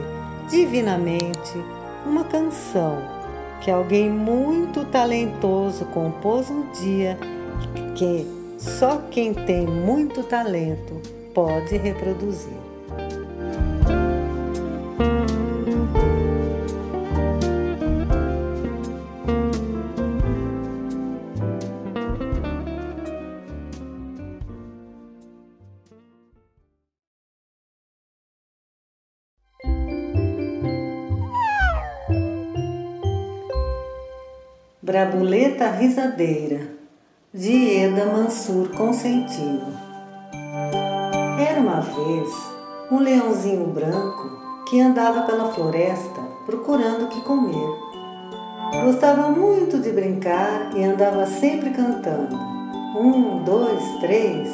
divinamente, 0.48 1.52
uma 2.04 2.24
canção 2.24 2.98
que 3.60 3.70
alguém 3.70 4.10
muito 4.10 4.84
talentoso 4.86 5.84
compôs 5.86 6.50
um 6.50 6.70
dia 6.72 7.18
que 7.94 8.26
só 8.58 8.98
quem 9.10 9.34
tem 9.34 9.66
muito 9.66 10.22
talento 10.22 11.00
pode 11.34 11.76
reproduzir. 11.76 12.65
Brabuleta 35.16 35.70
Risadeira, 35.70 36.60
de 37.32 37.78
Eda 37.78 38.04
Mansur 38.04 38.68
Consentido. 38.76 39.64
Era 41.38 41.58
uma 41.58 41.80
vez 41.80 42.28
um 42.92 42.98
leãozinho 42.98 43.66
branco 43.68 44.30
que 44.68 44.78
andava 44.78 45.22
pela 45.22 45.50
floresta 45.52 46.20
procurando 46.44 47.06
o 47.06 47.08
que 47.08 47.22
comer. 47.22 47.66
Gostava 48.84 49.30
muito 49.30 49.78
de 49.78 49.90
brincar 49.90 50.72
e 50.76 50.84
andava 50.84 51.24
sempre 51.24 51.70
cantando. 51.70 52.36
Um, 52.94 53.42
dois, 53.42 53.82
três, 54.00 54.50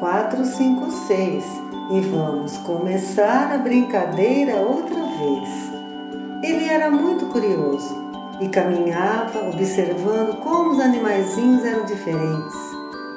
quatro, 0.00 0.46
cinco, 0.46 0.90
seis. 0.90 1.44
E 1.92 2.00
vamos 2.00 2.56
começar 2.58 3.52
a 3.52 3.58
brincadeira 3.58 4.56
outra 4.56 4.96
vez. 4.96 6.42
Ele 6.42 6.70
era 6.70 6.90
muito 6.90 7.26
curioso 7.26 8.05
e 8.40 8.48
caminhava 8.48 9.48
observando 9.48 10.40
como 10.42 10.70
os 10.70 10.80
animaizinhos 10.80 11.64
eram 11.64 11.84
diferentes, 11.84 12.56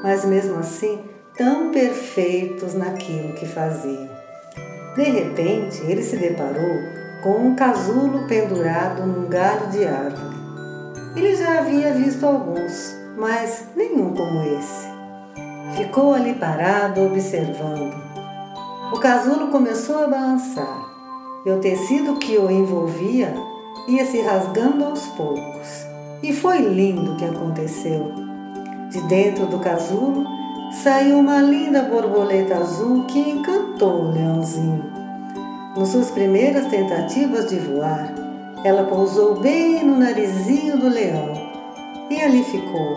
mas 0.03 0.25
mesmo 0.25 0.59
assim 0.59 0.99
tão 1.37 1.71
perfeitos 1.71 2.73
naquilo 2.73 3.33
que 3.33 3.45
faziam. 3.45 4.09
De 4.95 5.03
repente, 5.03 5.81
ele 5.83 6.03
se 6.03 6.17
deparou 6.17 6.99
com 7.23 7.47
um 7.47 7.55
casulo 7.55 8.27
pendurado 8.27 9.05
num 9.05 9.29
galho 9.29 9.67
de 9.67 9.85
árvore. 9.85 10.37
Ele 11.15 11.35
já 11.35 11.59
havia 11.59 11.93
visto 11.93 12.25
alguns, 12.25 12.95
mas 13.17 13.65
nenhum 13.75 14.13
como 14.13 14.43
esse. 14.43 14.87
Ficou 15.75 16.13
ali 16.13 16.33
parado 16.33 17.01
observando. 17.05 17.93
O 18.91 18.99
casulo 18.99 19.47
começou 19.47 20.03
a 20.03 20.07
balançar 20.07 20.89
e 21.45 21.51
o 21.51 21.59
tecido 21.59 22.17
que 22.17 22.37
o 22.37 22.49
envolvia 22.49 23.33
ia 23.87 24.05
se 24.05 24.21
rasgando 24.21 24.85
aos 24.85 25.05
poucos. 25.07 25.85
E 26.21 26.33
foi 26.33 26.59
lindo 26.59 27.13
o 27.13 27.15
que 27.15 27.25
aconteceu. 27.25 28.13
De 28.89 29.01
dentro 29.07 29.45
do 29.45 29.59
casulo 29.59 30.25
saiu 30.83 31.19
uma 31.19 31.41
linda 31.41 31.83
borboleta 31.83 32.57
azul 32.57 33.05
que 33.05 33.19
encantou 33.19 34.05
o 34.05 34.11
leãozinho. 34.11 34.83
Nas 35.77 35.89
suas 35.89 36.11
primeiras 36.11 36.67
tentativas 36.67 37.49
de 37.49 37.57
voar, 37.57 38.13
ela 38.63 38.83
pousou 38.83 39.39
bem 39.39 39.85
no 39.85 39.97
narizinho 39.97 40.77
do 40.77 40.89
leão 40.89 41.33
e 42.09 42.19
ali 42.19 42.43
ficou. 42.43 42.95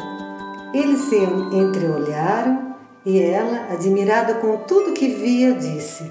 Eles 0.75 1.01
se 1.03 1.17
entreolharam 1.17 2.73
e 3.05 3.21
ela, 3.21 3.67
admirada 3.73 4.35
com 4.35 4.59
tudo 4.59 4.93
que 4.93 5.09
via, 5.09 5.53
disse: 5.53 6.11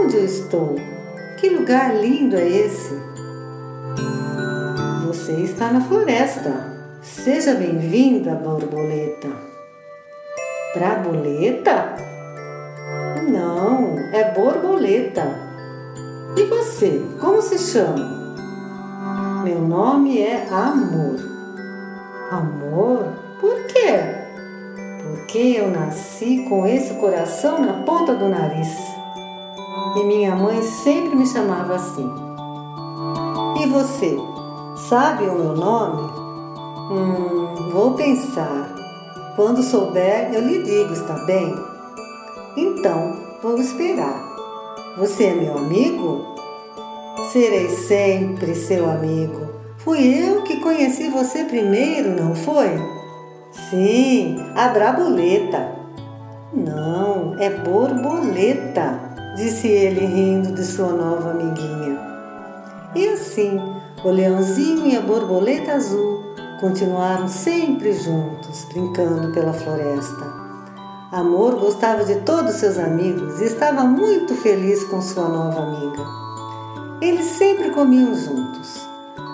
Onde 0.00 0.16
eu 0.16 0.24
estou? 0.24 0.76
Que 1.38 1.48
lugar 1.48 1.96
lindo 1.96 2.36
é 2.36 2.46
esse? 2.46 3.09
Você 5.20 5.32
está 5.32 5.70
na 5.70 5.82
floresta. 5.82 6.50
Seja 7.02 7.52
bem-vinda, 7.52 8.34
borboleta. 8.36 9.28
Braboleta? 10.74 11.94
Não, 13.30 13.98
é 14.14 14.32
borboleta. 14.32 15.22
E 16.38 16.44
você, 16.46 17.02
como 17.20 17.42
se 17.42 17.58
chama? 17.58 19.44
Meu 19.44 19.60
nome 19.60 20.22
é 20.22 20.48
Amor. 20.50 21.16
Amor? 22.30 23.04
Por 23.42 23.66
quê? 23.66 24.00
Porque 25.04 25.38
eu 25.58 25.70
nasci 25.70 26.46
com 26.48 26.66
esse 26.66 26.94
coração 26.94 27.60
na 27.60 27.82
ponta 27.82 28.14
do 28.14 28.26
nariz. 28.26 28.74
E 29.98 30.02
minha 30.02 30.34
mãe 30.34 30.62
sempre 30.62 31.14
me 31.14 31.26
chamava 31.26 31.74
assim. 31.74 32.10
E 33.62 33.66
você? 33.66 34.29
Sabe 34.88 35.24
o 35.24 35.34
meu 35.34 35.54
nome? 35.54 36.10
Hum, 36.90 37.70
vou 37.70 37.94
pensar. 37.94 38.74
Quando 39.36 39.62
souber, 39.62 40.30
eu 40.32 40.40
lhe 40.40 40.62
digo, 40.62 40.92
está 40.92 41.14
bem? 41.26 41.54
Então, 42.56 43.16
vou 43.42 43.58
esperar. 43.58 44.20
Você 44.96 45.24
é 45.24 45.34
meu 45.34 45.58
amigo? 45.58 46.34
Serei 47.30 47.68
sempre 47.68 48.54
seu 48.54 48.90
amigo. 48.90 49.48
Fui 49.78 49.98
eu 49.98 50.42
que 50.42 50.60
conheci 50.60 51.08
você 51.08 51.44
primeiro, 51.44 52.10
não 52.20 52.34
foi? 52.34 52.70
Sim, 53.52 54.36
a 54.56 54.68
Braboleta. 54.68 55.72
Não, 56.52 57.36
é 57.38 57.48
borboleta, 57.50 58.98
disse 59.36 59.68
ele 59.68 60.04
rindo 60.04 60.52
de 60.52 60.64
sua 60.64 60.92
nova 60.92 61.30
amiguinha. 61.30 61.96
E 62.94 63.06
assim, 63.08 63.60
o 64.04 64.10
leãozinho 64.10 64.86
e 64.86 64.96
a 64.96 65.00
borboleta 65.00 65.72
azul 65.72 66.20
continuaram 66.60 67.28
sempre 67.28 67.92
juntos, 67.92 68.64
brincando 68.64 69.32
pela 69.32 69.52
floresta. 69.52 70.40
Amor 71.12 71.56
gostava 71.56 72.04
de 72.04 72.16
todos 72.20 72.54
seus 72.54 72.78
amigos 72.78 73.40
e 73.40 73.44
estava 73.44 73.82
muito 73.82 74.34
feliz 74.36 74.84
com 74.84 75.02
sua 75.02 75.28
nova 75.28 75.60
amiga. 75.60 76.02
Eles 77.00 77.26
sempre 77.26 77.70
comiam 77.70 78.14
juntos 78.14 78.88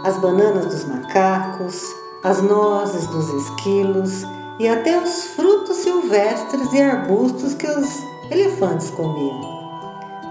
as 0.05 0.17
bananas 0.19 0.67
dos 0.67 0.85
macacos, 0.85 1.83
as 2.23 2.41
nozes 2.41 3.07
dos 3.09 3.29
esquilos 3.29 4.23
e 4.59 4.69
até 4.69 5.03
os 5.03 5.25
frutos 5.35 5.77
silvestres 5.79 6.73
e 6.73 6.81
arbustos 6.81 7.55
que 7.55 7.67
os 7.67 7.89
elefantes 8.31 8.91
comiam. 8.91 9.57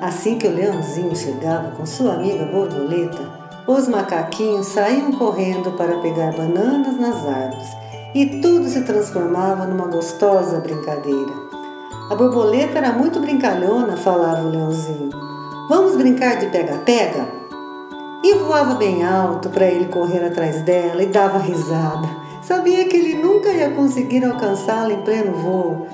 Assim 0.01 0.37
que 0.37 0.47
o 0.47 0.51
leãozinho 0.51 1.15
chegava 1.15 1.71
com 1.71 1.85
sua 1.85 2.13
amiga 2.13 2.45
borboleta, 2.45 3.34
os 3.67 3.87
macaquinhos 3.87 4.67
saíam 4.67 5.11
correndo 5.13 5.71
para 5.71 5.97
pegar 5.97 6.33
bananas 6.33 6.99
nas 6.99 7.25
árvores 7.25 7.67
e 8.13 8.39
tudo 8.39 8.69
se 8.69 8.81
transformava 8.83 9.65
numa 9.65 9.87
gostosa 9.87 10.59
brincadeira. 10.59 11.33
A 12.09 12.15
borboleta 12.15 12.77
era 12.77 12.93
muito 12.93 13.19
brincalhona, 13.19 13.97
falava 13.97 14.47
o 14.47 14.51
leãozinho. 14.51 15.09
Vamos 15.67 15.95
brincar 15.95 16.37
de 16.37 16.45
pega-pega? 16.47 17.27
E 18.23 18.35
voava 18.35 18.75
bem 18.75 19.03
alto 19.03 19.49
para 19.49 19.65
ele 19.65 19.85
correr 19.85 20.23
atrás 20.23 20.61
dela 20.61 21.01
e 21.01 21.07
dava 21.07 21.39
risada. 21.39 22.07
Sabia 22.43 22.87
que 22.87 22.95
ele 22.95 23.15
nunca 23.15 23.49
ia 23.49 23.71
conseguir 23.71 24.23
alcançá-la 24.23 24.93
em 24.93 25.01
pleno 25.01 25.33
voo. 25.33 25.87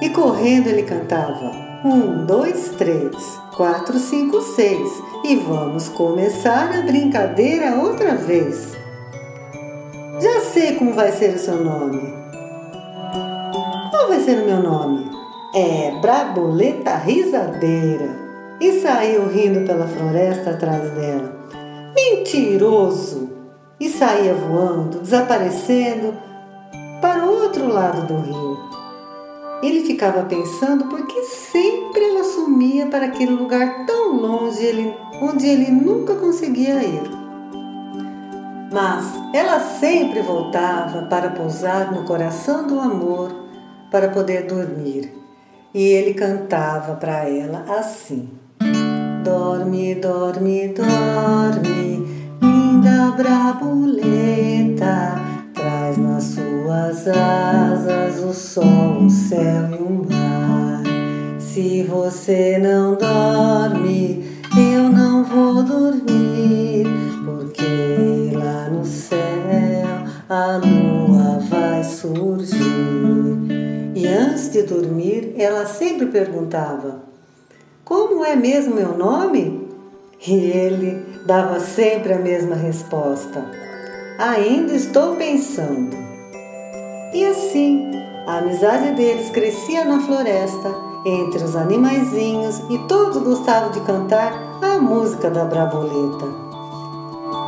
E 0.00 0.08
correndo 0.10 0.68
ele 0.68 0.84
cantava: 0.84 1.50
Um, 1.84 2.24
dois, 2.24 2.70
três, 2.78 3.40
quatro, 3.56 3.98
cinco, 3.98 4.42
seis. 4.42 4.88
E 5.24 5.36
vamos 5.36 5.88
começar 5.88 6.76
a 6.76 6.82
brincadeira 6.82 7.76
outra 7.76 8.14
vez. 8.14 8.76
Já 10.20 10.40
sei 10.40 10.76
como 10.76 10.92
vai 10.92 11.10
ser 11.10 11.34
o 11.34 11.38
seu 11.38 11.64
nome. 11.64 12.14
Qual 13.90 14.08
vai 14.08 14.20
ser 14.20 14.42
o 14.42 14.46
meu 14.46 14.62
nome? 14.62 15.10
É 15.54 15.98
Braboleta 16.00 16.96
Risadeira. 16.96 18.26
E 18.60 18.80
saiu 18.80 19.28
rindo 19.28 19.66
pela 19.66 19.86
floresta 19.86 20.50
atrás 20.50 20.90
dela. 20.90 21.34
Mentiroso! 21.94 23.30
E 23.78 23.90
saía 23.90 24.34
voando, 24.34 25.00
desaparecendo 25.00 26.14
para 27.02 27.26
o 27.26 27.42
outro 27.42 27.68
lado 27.68 28.06
do 28.06 28.16
rio. 28.20 28.75
Ele 29.62 29.80
ficava 29.80 30.22
pensando 30.24 30.86
por 30.86 31.06
que 31.06 31.22
sempre 31.22 32.04
ela 32.04 32.24
sumia 32.24 32.86
para 32.86 33.06
aquele 33.06 33.32
lugar 33.32 33.86
tão 33.86 34.16
longe 34.16 34.94
onde 35.20 35.46
ele 35.46 35.70
nunca 35.70 36.14
conseguia 36.14 36.82
ir. 36.82 37.02
Mas 38.72 39.04
ela 39.32 39.60
sempre 39.60 40.20
voltava 40.20 41.02
para 41.02 41.30
pousar 41.30 41.92
no 41.92 42.04
coração 42.04 42.66
do 42.66 42.78
amor 42.78 43.32
para 43.90 44.08
poder 44.08 44.46
dormir. 44.46 45.12
E 45.72 45.82
ele 45.82 46.14
cantava 46.14 46.94
para 46.94 47.28
ela 47.28 47.64
assim: 47.78 48.28
Dorme, 49.24 49.94
dorme, 49.94 50.68
dorme, 50.68 52.06
linda 52.40 53.12
brabuleta, 53.16 55.25
traz 55.96 55.98
nas 55.98 56.24
suas 56.24 57.08
asas 57.08 58.22
o 58.22 58.32
sol, 58.32 59.04
o 59.04 59.10
céu 59.10 59.70
e 59.70 59.82
o 59.82 60.06
mar. 60.10 60.82
Se 61.40 61.82
você 61.84 62.58
não 62.58 62.94
dorme, 62.94 64.42
eu 64.56 64.90
não 64.90 65.24
vou 65.24 65.62
dormir, 65.62 66.86
porque 67.24 68.32
no 68.70 68.84
céu 68.84 69.18
a 70.28 70.58
lua 70.58 71.38
vai 71.48 71.82
surgir. 71.82 72.56
E 73.94 74.06
antes 74.06 74.50
de 74.50 74.62
dormir, 74.62 75.34
ela 75.38 75.66
sempre 75.66 76.06
perguntava: 76.06 77.00
Como 77.84 78.24
é 78.24 78.36
mesmo 78.36 78.74
meu 78.74 78.96
nome? 78.96 79.66
E 80.26 80.32
ele 80.32 81.04
dava 81.26 81.60
sempre 81.60 82.12
a 82.12 82.18
mesma 82.18 82.56
resposta: 82.56 83.65
Ainda 84.18 84.72
estou 84.72 85.14
pensando. 85.16 85.94
E 87.12 87.26
assim, 87.26 87.90
a 88.26 88.38
amizade 88.38 88.92
deles 88.92 89.28
crescia 89.28 89.84
na 89.84 90.00
floresta, 90.00 90.74
entre 91.04 91.44
os 91.44 91.54
animaizinhos, 91.54 92.62
e 92.70 92.78
todos 92.88 93.22
gostavam 93.22 93.72
de 93.72 93.80
cantar 93.80 94.32
a 94.62 94.78
música 94.78 95.28
da 95.28 95.44
Braboleta. 95.44 96.26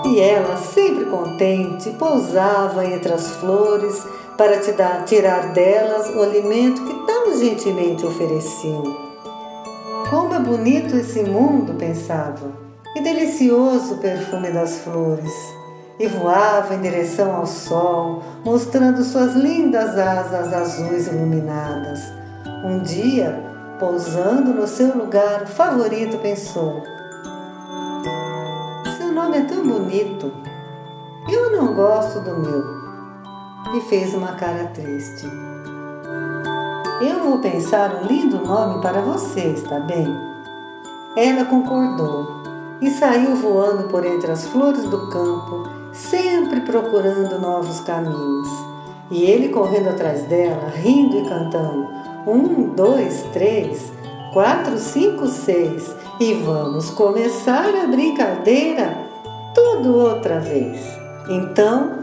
E 0.05 0.21
ela, 0.21 0.59
sempre 0.59 1.07
contente, 1.07 1.89
pousava 1.93 2.85
entre 2.85 3.14
as 3.14 3.31
flores 3.37 4.07
para 4.37 4.59
te 4.59 4.73
dar, 4.73 5.07
tirar 5.07 5.55
delas 5.55 6.14
o 6.14 6.21
alimento 6.21 6.85
que 6.85 7.07
tão 7.07 7.35
gentilmente 7.39 8.05
ofereciam. 8.05 8.83
Como 10.11 10.35
é 10.35 10.39
bonito 10.39 10.97
esse 10.97 11.23
mundo, 11.23 11.73
pensava, 11.79 12.53
e 12.95 13.01
delicioso 13.01 13.95
o 13.95 13.99
perfume 13.99 14.51
das 14.51 14.81
flores. 14.81 15.57
E 15.99 16.07
voava 16.07 16.74
em 16.74 16.80
direção 16.80 17.34
ao 17.34 17.46
sol, 17.46 18.22
mostrando 18.44 19.03
suas 19.03 19.34
lindas 19.34 19.99
asas 19.99 20.53
azuis 20.53 21.09
iluminadas. 21.09 22.01
Um 22.64 22.82
dia, 22.82 23.42
pousando 23.80 24.53
no 24.53 24.66
seu 24.66 24.96
lugar 24.96 25.46
favorito, 25.46 26.18
pensou: 26.18 26.82
nome 29.18 29.38
é 29.38 29.44
tão 29.44 29.66
bonito. 29.66 30.32
Eu 31.28 31.51
não 31.51 31.74
gosto 31.74 32.20
do 32.20 32.38
meu. 32.38 32.64
E 33.76 33.80
fez 33.82 34.14
uma 34.14 34.32
cara 34.36 34.68
triste. 34.68 35.26
Eu 37.01 37.24
vou 37.24 37.38
pensar 37.40 37.96
um 37.96 38.07
lindo 38.07 38.38
nome 38.38 38.80
para 38.80 39.03
você, 39.03 39.40
está 39.40 39.80
bem? 39.80 40.07
Ela 41.16 41.44
concordou 41.44 42.28
e 42.80 42.90
saiu 42.90 43.34
voando 43.34 43.88
por 43.88 44.07
entre 44.07 44.30
as 44.30 44.46
flores 44.46 44.84
do 44.84 45.09
campo, 45.11 45.68
sempre 45.93 46.61
procurando 46.61 47.39
novos 47.41 47.80
caminhos. 47.80 48.49
E 49.11 49.24
ele 49.24 49.49
correndo 49.49 49.89
atrás 49.89 50.22
dela, 50.24 50.70
rindo 50.74 51.18
e 51.18 51.28
cantando: 51.28 51.89
Um, 52.26 52.74
dois, 52.74 53.24
três, 53.32 53.93
quatro, 54.32 54.78
cinco, 54.78 55.26
seis. 55.26 55.95
E 56.20 56.34
vamos 56.34 56.91
começar 56.91 57.74
a 57.74 57.86
brincadeira 57.86 58.99
tudo 59.55 59.97
outra 59.97 60.41
vez. 60.41 60.80
Então, 61.28 62.03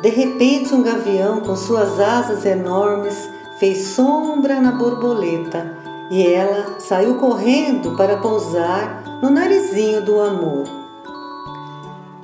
de 0.00 0.10
repente, 0.10 0.74
um 0.74 0.82
gavião 0.82 1.40
com 1.40 1.56
suas 1.56 1.98
asas 1.98 2.46
enormes 2.46 3.28
fez 3.58 3.88
sombra 3.88 4.60
na 4.60 4.72
borboleta 4.72 5.76
e 6.10 6.26
ela 6.26 6.78
saiu 6.78 7.16
correndo 7.16 7.96
para 7.96 8.16
pousar 8.16 9.02
no 9.20 9.30
narizinho 9.30 10.00
do 10.02 10.20
amor. 10.20 10.87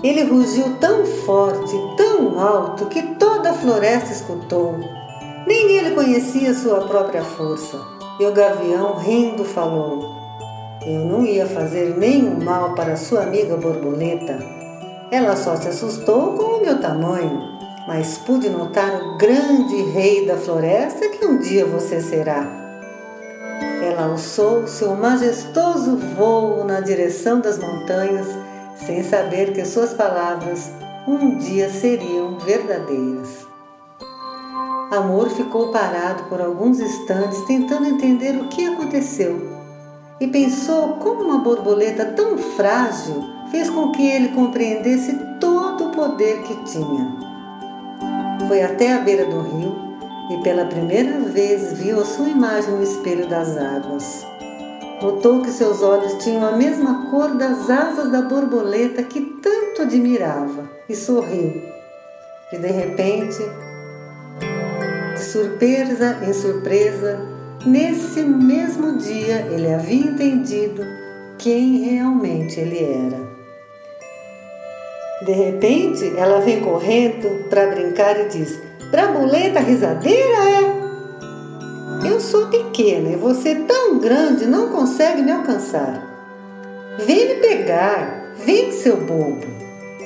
Ele 0.05 0.23
rugiu 0.23 0.77
tão 0.79 1.05
forte, 1.05 1.75
tão 1.97 2.39
alto, 2.39 2.87
que 2.87 3.03
toda 3.17 3.51
a 3.51 3.55
floresta 3.55 4.13
escutou. 4.13 4.79
Nem 5.47 5.77
ele 5.77 5.97
conhecia 5.97 6.55
sua 6.55 6.83
própria 6.83 7.25
força. 7.25 7.81
E 8.21 8.25
o 8.25 8.33
gavião, 8.33 8.95
rindo, 8.95 9.45
falou: 9.45 10.15
Eu 10.87 11.01
não 11.01 11.25
ia 11.25 11.47
fazer 11.47 11.97
nenhum 11.97 12.45
mal 12.45 12.75
para 12.77 12.95
sua 12.95 13.23
amiga 13.23 13.57
borboleta 13.57 14.63
ela 15.15 15.37
só 15.37 15.55
se 15.55 15.69
assustou 15.69 16.33
com 16.33 16.57
o 16.57 16.61
meu 16.61 16.81
tamanho, 16.81 17.41
mas 17.87 18.19
pude 18.19 18.51
notar 18.51 19.01
o 19.01 19.17
grande 19.17 19.83
rei 19.93 20.27
da 20.27 20.37
floresta 20.37 21.09
que 21.09 21.25
um 21.25 21.39
dia 21.39 21.65
você 21.65 22.01
será. 22.01 22.45
Ela 23.81 24.07
alçou 24.07 24.67
seu 24.67 24.97
majestoso 24.97 25.97
vôo 26.17 26.65
na 26.65 26.81
direção 26.81 27.41
das 27.41 27.59
montanhas, 27.59 28.27
sem 28.77 29.03
saber 29.03 29.53
que 29.53 29.65
suas 29.65 29.95
palavras 29.95 30.71
um 31.07 31.37
dia 31.37 31.69
seriam 31.69 32.39
verdadeiras. 32.39 33.47
Amor 34.91 35.29
ficou 35.31 35.71
parado 35.71 36.25
por 36.25 36.41
alguns 36.41 36.79
instantes 36.81 37.41
tentando 37.47 37.87
entender 37.87 38.37
o 38.37 38.49
que 38.49 38.67
aconteceu 38.67 39.55
e 40.21 40.29
pensou 40.29 40.95
como 40.95 41.23
uma 41.23 41.39
borboleta 41.39 42.05
tão 42.07 42.39
frágil 42.39 43.25
fez 43.51 43.69
com 43.69 43.93
que 43.93 44.07
ele 44.07 44.29
compreendesse 44.29 45.19
todo 45.41 45.89
o 45.89 45.91
poder 45.91 46.43
que 46.43 46.55
tinha. 46.65 47.17
Foi 48.47 48.63
até 48.63 48.93
a 48.95 48.99
beira 49.01 49.25
do 49.27 49.41
rio 49.41 49.75
e 50.31 50.43
pela 50.43 50.65
primeira 50.65 51.21
vez 51.21 51.73
viu 51.73 52.01
a 52.01 52.05
sua 52.05 52.29
imagem 52.29 52.75
no 52.75 52.83
espelho 52.83 53.27
das 53.27 53.57
águas. 53.57 54.27
Notou 55.03 55.43
que 55.43 55.51
seus 55.51 55.83
olhos 55.83 56.23
tinham 56.23 56.47
a 56.47 56.53
mesma 56.53 57.11
cor 57.11 57.35
das 57.37 57.69
asas 57.69 58.11
da 58.11 58.23
borboleta 58.23 59.03
que 59.03 59.21
tanto 59.43 59.83
admirava 59.83 60.71
e 60.89 60.95
sorriu. 60.95 61.63
E 62.53 62.59
de 62.59 62.69
repente, 62.69 63.39
de 65.15 65.21
surpresa 65.21 66.19
em 66.27 66.33
surpresa, 66.33 67.21
nesse 67.67 68.23
mesmo 68.23 68.97
dia 68.99 69.47
ele 69.51 69.73
havia 69.73 70.07
entendido 70.07 70.83
quem 71.39 71.79
realmente 71.79 72.61
ele 72.61 72.79
era. 72.79 73.35
De 75.25 75.33
repente, 75.33 76.13
ela 76.17 76.41
vem 76.41 76.61
correndo 76.61 77.49
para 77.49 77.69
brincar 77.69 78.21
e 78.21 78.29
diz: 78.29 78.61
Brabuleta 78.91 79.61
risadeira 79.61 80.51
é? 80.51 80.84
Eu 82.05 82.21
sou 82.21 82.49
pequena 82.49 83.11
e 83.11 83.17
você 83.17 83.55
tão 83.55 83.99
grande 83.99 84.47
não 84.47 84.69
consegue 84.69 85.23
me 85.23 85.33
alcançar. 85.33 86.03
Vem 86.99 87.29
me 87.29 87.35
pegar, 87.37 88.35
vem 88.45 88.71
seu 88.73 88.99
bobo. 88.99 89.47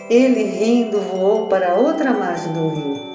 Ele 0.08 0.44
rindo 0.44 1.00
voou 1.00 1.48
para 1.48 1.74
outra 1.74 2.12
margem 2.12 2.52
do 2.52 2.68
rio. 2.68 3.08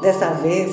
Dessa 0.00 0.30
vez, 0.30 0.72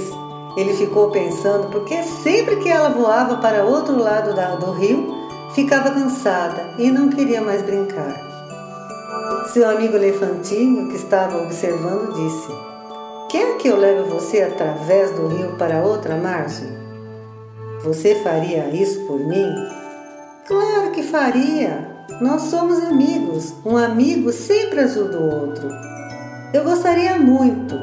ele 0.55 0.75
ficou 0.75 1.09
pensando 1.09 1.69
porque 1.69 2.03
sempre 2.03 2.57
que 2.57 2.69
ela 2.69 2.89
voava 2.89 3.37
para 3.37 3.65
outro 3.65 3.97
lado 3.97 4.33
do 4.59 4.71
rio, 4.73 5.11
ficava 5.55 5.89
cansada 5.89 6.75
e 6.77 6.91
não 6.91 7.09
queria 7.09 7.41
mais 7.41 7.63
brincar. 7.63 8.15
Seu 9.51 9.67
amigo 9.67 9.95
elefantinho, 9.95 10.89
que 10.89 10.95
estava 10.95 11.41
observando, 11.41 12.13
disse: 12.13 12.72
Quer 13.33 13.57
que 13.57 13.67
eu 13.67 13.77
leve 13.77 14.03
você 14.03 14.43
através 14.43 15.09
do 15.09 15.25
rio 15.25 15.57
para 15.57 15.81
outra 15.83 16.15
margem? 16.15 16.69
Você 17.83 18.13
faria 18.13 18.69
isso 18.69 19.07
por 19.07 19.17
mim? 19.17 19.51
Claro 20.47 20.91
que 20.91 21.01
faria! 21.01 21.83
Nós 22.21 22.43
somos 22.43 22.77
amigos. 22.83 23.55
Um 23.65 23.75
amigo 23.75 24.31
sempre 24.31 24.81
ajuda 24.81 25.17
o 25.17 25.47
outro. 25.47 25.67
Eu 26.53 26.63
gostaria 26.63 27.17
muito, 27.17 27.73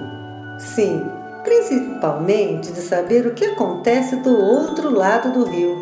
sim, 0.61 1.05
principalmente 1.43 2.71
de 2.71 2.81
saber 2.81 3.27
o 3.27 3.35
que 3.35 3.47
acontece 3.47 4.15
do 4.23 4.39
outro 4.39 4.95
lado 4.95 5.33
do 5.33 5.51
rio. 5.51 5.77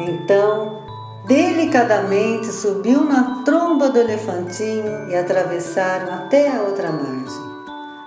Então, 0.00 0.82
delicadamente 1.24 2.46
subiu 2.46 3.04
na 3.04 3.44
tromba 3.44 3.90
do 3.90 4.00
elefantinho 4.00 5.08
e 5.08 5.14
atravessaram 5.14 6.12
até 6.14 6.50
a 6.50 6.62
outra 6.62 6.90
margem. 6.90 7.49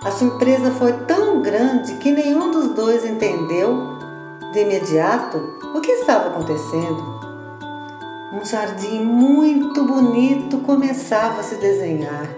A 0.04 0.10
surpresa 0.10 0.70
foi 0.72 0.92
tão 1.06 1.40
grande 1.40 1.94
que 1.94 2.10
nenhum 2.10 2.50
dos 2.50 2.74
dois 2.74 3.06
entendeu 3.06 3.98
de 4.52 4.60
imediato 4.60 5.38
o 5.74 5.80
que 5.80 5.92
estava 5.92 6.28
acontecendo. 6.28 7.02
Um 8.30 8.44
jardim 8.44 9.00
muito 9.02 9.82
bonito 9.82 10.58
começava 10.58 11.40
a 11.40 11.42
se 11.42 11.54
desenhar. 11.54 12.28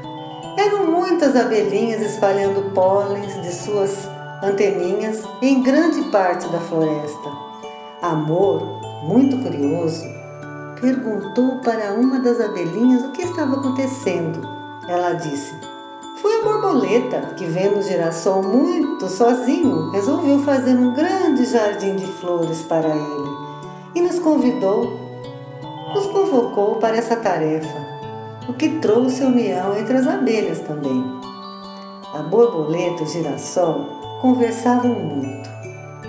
Eram 0.56 0.86
muitas 0.86 1.34
abelhinhas 1.34 2.00
espalhando 2.02 2.72
pólens 2.72 3.34
de 3.42 3.52
suas 3.52 4.08
anteninhas 4.44 5.24
em 5.42 5.60
grande 5.60 6.02
parte 6.10 6.46
da 6.48 6.60
floresta. 6.60 7.30
Amor, 8.00 8.80
muito 9.02 9.38
curioso, 9.38 10.04
perguntou 10.80 11.58
para 11.62 11.94
uma 11.94 12.20
das 12.20 12.40
abelhinhas 12.40 13.02
o 13.06 13.10
que 13.10 13.22
estava 13.22 13.56
acontecendo. 13.56 14.40
Ela 14.88 15.14
disse: 15.14 15.65
Foi 16.26 16.40
a 16.40 16.42
borboleta 16.42 17.20
que, 17.36 17.44
vendo 17.44 17.78
o 17.78 17.82
girassol 17.82 18.42
muito 18.42 19.08
sozinho, 19.08 19.92
resolveu 19.92 20.40
fazer 20.40 20.72
um 20.72 20.92
grande 20.92 21.44
jardim 21.44 21.94
de 21.94 22.04
flores 22.14 22.62
para 22.62 22.88
ele 22.88 23.30
e 23.94 24.00
nos 24.00 24.18
convidou 24.18 24.98
nos 25.94 26.06
convocou 26.06 26.80
para 26.80 26.96
essa 26.96 27.14
tarefa, 27.14 27.78
o 28.48 28.54
que 28.54 28.80
trouxe 28.80 29.22
a 29.22 29.26
união 29.26 29.78
entre 29.78 29.98
as 29.98 30.08
abelhas 30.08 30.58
também. 30.62 31.00
A 32.12 32.22
borboleta 32.22 33.04
e 33.04 33.06
o 33.06 33.08
girassol 33.08 33.86
conversavam 34.20 34.98
muito 34.98 35.48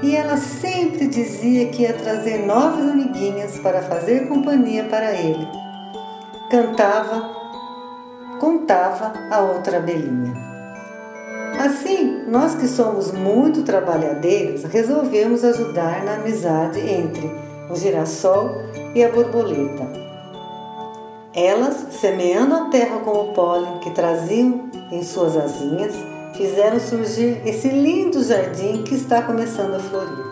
e 0.01 0.15
ela 0.15 0.37
sempre 0.37 1.05
dizia 1.05 1.67
que 1.67 1.83
ia 1.83 1.93
trazer 1.93 2.43
novas 2.43 2.89
amiguinhas 2.89 3.59
para 3.59 3.83
fazer 3.83 4.27
companhia 4.27 4.85
para 4.85 5.13
ele. 5.13 5.47
Cantava, 6.49 7.36
contava 8.39 9.13
a 9.31 9.39
outra 9.39 9.77
abelhinha. 9.77 10.33
Assim, 11.59 12.23
nós 12.27 12.55
que 12.55 12.67
somos 12.67 13.11
muito 13.11 13.63
trabalhadeiros, 13.63 14.63
resolvemos 14.65 15.43
ajudar 15.43 16.03
na 16.03 16.15
amizade 16.15 16.79
entre 16.79 17.31
o 17.69 17.75
girassol 17.75 18.51
e 18.93 19.03
a 19.03 19.09
borboleta. 19.09 20.07
Elas, 21.33 21.87
semeando 21.99 22.55
a 22.55 22.65
terra 22.69 22.99
com 22.99 23.11
o 23.11 23.33
pólen 23.33 23.79
que 23.79 23.91
traziam 23.91 24.69
em 24.91 25.03
suas 25.03 25.35
asinhas, 25.35 25.93
fizeram 26.35 26.79
surgir 26.79 27.41
esse 27.45 27.69
lindo 27.69 28.23
jardim 28.23 28.83
que 28.83 28.95
está 28.95 29.21
começando 29.23 29.75
a 29.75 29.79
florir. 29.79 30.25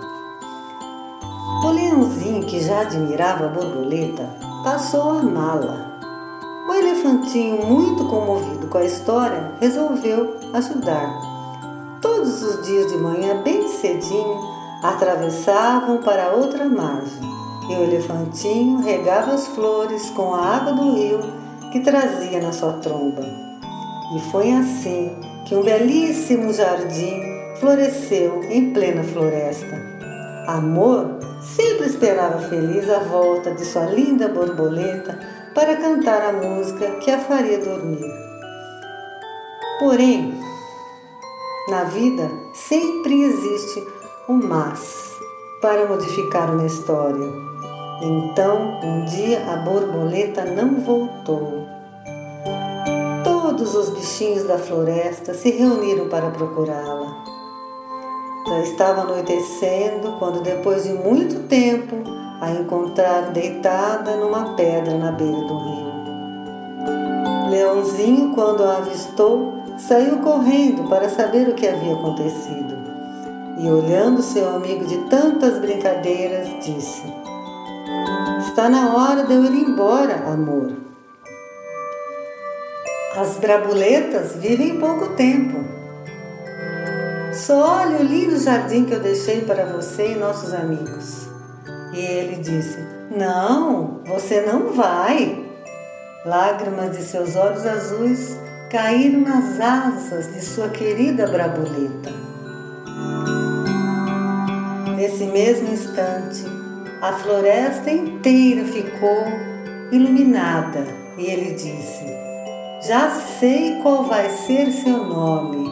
O 1.64 1.70
leãozinho, 1.70 2.46
que 2.46 2.60
já 2.60 2.82
admirava 2.82 3.46
a 3.46 3.50
borboleta, 3.50 4.30
passou 4.64 5.10
a 5.10 5.20
amá-la. 5.20 5.85
O 6.68 6.74
elefantinho, 6.74 7.64
muito 7.64 8.06
comovido 8.06 8.66
com 8.66 8.80
a 8.80 8.84
história, 8.84 9.52
resolveu 9.62 10.36
ajudar. 10.52 11.14
Todos 12.02 12.42
os 12.42 12.66
dias 12.66 12.92
de 12.92 12.98
manhã, 12.98 13.40
bem 13.44 13.68
cedinho, 13.68 14.40
atravessavam 14.82 16.00
para 16.00 16.32
outra 16.32 16.66
margem 16.66 17.22
e 17.70 17.74
o 17.76 17.84
elefantinho 17.84 18.80
regava 18.80 19.34
as 19.34 19.46
flores 19.50 20.10
com 20.10 20.34
a 20.34 20.56
água 20.56 20.74
do 20.74 20.94
rio 20.94 21.20
que 21.72 21.82
trazia 21.82 22.42
na 22.42 22.52
sua 22.52 22.74
tromba. 22.74 23.22
E 24.16 24.20
foi 24.32 24.52
assim 24.52 25.16
que 25.46 25.54
um 25.54 25.62
belíssimo 25.62 26.52
jardim 26.52 27.22
floresceu 27.60 28.42
em 28.50 28.74
plena 28.74 29.04
floresta. 29.04 29.80
Amor 30.48 31.20
sempre 31.42 31.86
esperava 31.86 32.40
feliz 32.50 32.90
a 32.90 33.00
volta 33.00 33.52
de 33.52 33.64
sua 33.64 33.86
linda 33.86 34.28
borboleta 34.28 35.45
para 35.56 35.78
cantar 35.78 36.22
a 36.22 36.34
música 36.34 36.92
que 37.00 37.10
a 37.10 37.18
faria 37.18 37.58
dormir. 37.58 38.12
Porém, 39.80 40.38
na 41.70 41.86
vida 41.86 42.30
sempre 42.54 43.24
existe 43.24 43.88
um 44.28 44.36
mas 44.36 45.10
para 45.62 45.88
modificar 45.88 46.54
uma 46.54 46.66
história. 46.66 47.32
Então, 48.02 48.82
um 48.84 49.06
dia 49.06 49.50
a 49.50 49.56
borboleta 49.56 50.44
não 50.44 50.82
voltou. 50.82 51.66
Todos 53.24 53.74
os 53.76 53.90
bichinhos 53.92 54.44
da 54.44 54.58
floresta 54.58 55.34
se 55.34 55.52
reuniram 55.52 56.10
para 56.10 56.32
procurá-la. 56.32 57.24
Já 58.46 58.60
estava 58.60 59.02
anoitecendo 59.04 60.20
quando, 60.20 60.42
depois 60.42 60.84
de 60.84 60.94
muito 60.94 61.48
tempo, 61.48 62.25
a 62.42 62.52
encontraram 62.52 63.32
deitada 63.32 64.16
numa 64.18 64.56
pedra 64.56 64.98
na 64.98 65.12
beira 65.12 65.42
do 65.42 65.58
rio. 65.58 65.86
Leãozinho, 67.50 68.34
quando 68.34 68.64
a 68.64 68.78
avistou, 68.78 69.54
saiu 69.78 70.18
correndo 70.20 70.90
para 70.90 71.10
saber 71.10 71.48
o 71.48 71.54
que 71.54 71.68
havia 71.68 71.94
acontecido. 71.94 72.76
E 73.58 73.70
olhando 73.70 74.22
seu 74.22 74.54
amigo 74.56 74.86
de 74.86 74.98
tantas 75.10 75.60
brincadeiras, 75.60 76.48
disse: 76.64 77.04
Está 78.40 78.68
na 78.68 78.94
hora 78.96 79.24
de 79.24 79.34
eu 79.34 79.46
ir 79.46 79.54
embora, 79.54 80.16
amor. 80.28 80.74
As 83.16 83.38
brabuletas 83.38 84.36
vivem 84.36 84.78
pouco 84.78 85.14
tempo. 85.16 85.64
Só 87.32 87.82
olhe 87.82 87.96
o 87.96 88.04
lindo 88.04 88.38
jardim 88.38 88.86
que 88.86 88.94
eu 88.94 89.00
deixei 89.00 89.42
para 89.42 89.66
você 89.66 90.12
e 90.12 90.16
nossos 90.16 90.54
amigos. 90.54 91.25
E 91.96 92.00
ele 92.00 92.36
disse: 92.36 92.78
Não, 93.10 94.02
você 94.06 94.42
não 94.42 94.74
vai. 94.74 95.44
Lágrimas 96.26 96.98
de 96.98 97.04
seus 97.04 97.36
olhos 97.36 97.66
azuis 97.66 98.38
caíram 98.70 99.22
nas 99.22 99.60
asas 99.62 100.34
de 100.34 100.44
sua 100.44 100.68
querida 100.70 101.26
brabuleta. 101.28 102.12
Nesse 104.98 105.26
mesmo 105.26 105.72
instante, 105.72 106.44
a 107.02 107.14
floresta 107.14 107.90
inteira 107.90 108.66
ficou 108.66 109.24
iluminada 109.92 110.86
e 111.18 111.26
ele 111.28 111.54
disse: 111.54 112.06
Já 112.86 113.10
sei 113.10 113.80
qual 113.82 114.04
vai 114.04 114.30
ser 114.30 114.72
seu 114.72 115.06
nome. 115.06 115.72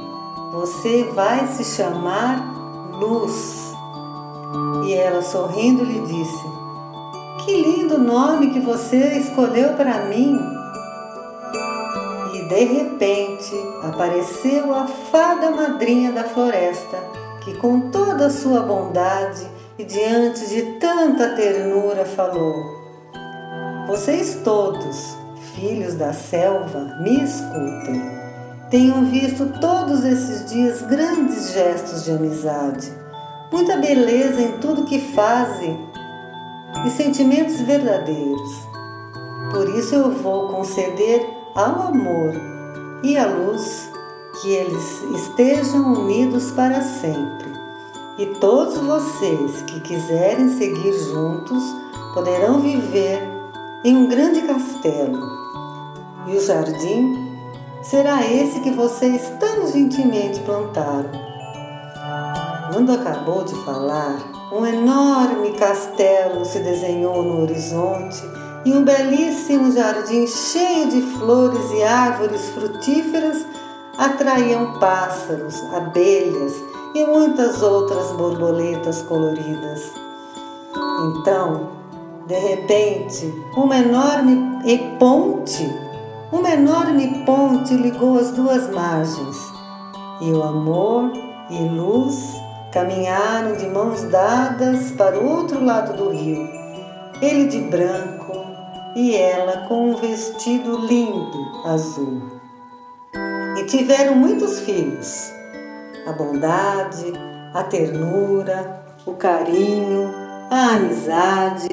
Você 0.53 1.03
vai 1.13 1.47
se 1.47 1.65
chamar 1.65 2.53
Luz. 2.93 3.72
E 4.85 4.93
ela 4.93 5.21
sorrindo 5.21 5.83
lhe 5.83 5.99
disse: 6.01 6.43
Que 7.43 7.61
lindo 7.61 7.97
nome 7.97 8.51
que 8.51 8.59
você 8.59 9.17
escolheu 9.17 9.73
para 9.73 10.05
mim. 10.05 10.39
E 12.33 12.41
de 12.47 12.63
repente 12.65 13.53
apareceu 13.83 14.73
a 14.73 14.87
fada 14.87 15.51
madrinha 15.51 16.11
da 16.11 16.23
floresta, 16.23 16.97
que 17.43 17.55
com 17.55 17.91
toda 17.91 18.27
a 18.27 18.29
sua 18.29 18.61
bondade 18.61 19.47
e 19.77 19.83
diante 19.83 20.47
de 20.47 20.61
tanta 20.79 21.29
ternura 21.35 22.05
falou: 22.05 22.53
Vocês 23.87 24.39
todos, 24.43 25.15
filhos 25.55 25.95
da 25.95 26.13
selva, 26.13 26.97
me 27.01 27.23
escutem. 27.23 28.01
Tenho 28.69 29.05
visto 29.05 29.59
todos 29.59 30.03
esses 30.03 30.49
dias 30.49 30.81
grandes 30.81 31.53
gestos 31.53 32.05
de 32.05 32.11
amizade, 32.11 32.91
muita 33.53 33.77
beleza 33.77 34.41
em 34.41 34.53
tudo 34.53 34.83
que 34.83 34.99
fazem 34.99 35.79
e 36.87 36.89
sentimentos 36.89 37.61
verdadeiros. 37.61 38.67
Por 39.51 39.69
isso 39.77 39.93
eu 39.93 40.11
vou 40.11 40.47
conceder 40.47 41.23
ao 41.53 41.89
amor 41.89 42.33
e 43.03 43.15
à 43.15 43.27
luz 43.27 43.91
que 44.41 44.49
eles 44.49 45.03
estejam 45.15 45.93
unidos 45.93 46.49
para 46.49 46.81
sempre. 46.81 47.53
E 48.17 48.25
todos 48.41 48.79
vocês 48.79 49.61
que 49.67 49.79
quiserem 49.81 50.49
seguir 50.49 50.93
juntos 51.11 51.63
poderão 52.15 52.59
viver 52.59 53.21
em 53.85 53.95
um 53.95 54.07
grande 54.07 54.41
castelo. 54.41 55.29
E 56.25 56.35
o 56.35 56.41
jardim 56.41 57.37
será 57.83 58.25
esse 58.25 58.61
que 58.61 58.71
vocês 58.71 59.31
tão 59.39 59.67
gentilmente 59.71 60.39
plantaram. 60.39 61.32
Quando 62.73 62.91
acabou 62.91 63.43
de 63.43 63.53
falar, 63.63 64.17
um 64.51 64.65
enorme 64.65 65.51
castelo 65.51 66.43
se 66.43 66.57
desenhou 66.57 67.21
no 67.21 67.43
horizonte 67.43 68.19
e 68.65 68.73
um 68.73 68.83
belíssimo 68.83 69.71
jardim 69.71 70.25
cheio 70.25 70.89
de 70.89 70.99
flores 71.19 71.69
e 71.71 71.83
árvores 71.83 72.49
frutíferas 72.49 73.45
atraíam 73.95 74.79
pássaros, 74.79 75.55
abelhas 75.71 76.51
e 76.95 77.05
muitas 77.05 77.61
outras 77.61 78.11
borboletas 78.13 79.03
coloridas. 79.03 79.91
Então, 81.05 81.69
de 82.25 82.39
repente, 82.39 83.31
uma 83.55 83.77
enorme 83.77 84.59
ponte, 84.97 85.71
uma 86.31 86.49
enorme 86.49 87.23
ponte 87.23 87.75
ligou 87.75 88.17
as 88.17 88.31
duas 88.31 88.67
margens, 88.71 89.37
e 90.21 90.31
o 90.31 90.41
amor 90.41 91.11
e 91.51 91.69
luz 91.69 92.41
caminharam 92.73 93.55
de 93.55 93.67
mãos 93.67 94.03
dadas 94.05 94.91
para 94.93 95.19
o 95.19 95.29
outro 95.29 95.63
lado 95.63 95.95
do 95.95 96.09
rio. 96.09 96.49
Ele 97.21 97.45
de 97.45 97.59
branco 97.59 98.33
e 98.95 99.15
ela 99.15 99.67
com 99.67 99.91
um 99.91 99.95
vestido 99.95 100.75
lindo 100.77 101.67
azul. 101.67 102.23
E 103.59 103.63
tiveram 103.65 104.15
muitos 104.15 104.61
filhos. 104.61 105.31
A 106.07 106.13
bondade, 106.13 107.13
a 107.53 107.63
ternura, 107.63 108.83
o 109.05 109.13
carinho, 109.13 110.11
a 110.49 110.75
amizade, 110.75 111.69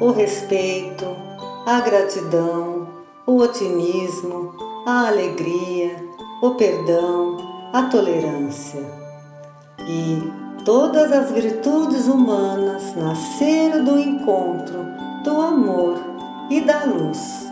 o 0.00 0.10
respeito, 0.10 1.06
a 1.64 1.80
gratidão, 1.80 2.88
o 3.24 3.36
otimismo, 3.36 4.52
a 4.84 5.06
alegria, 5.06 5.96
o 6.42 6.50
perdão, 6.56 7.36
a 7.72 7.84
tolerância. 7.84 8.97
E 9.90 10.22
todas 10.66 11.10
as 11.10 11.30
virtudes 11.30 12.06
humanas 12.08 12.94
nasceram 12.94 13.82
do 13.82 13.98
encontro 13.98 14.84
do 15.24 15.40
amor 15.40 15.98
e 16.50 16.60
da 16.60 16.84
luz. 16.84 17.48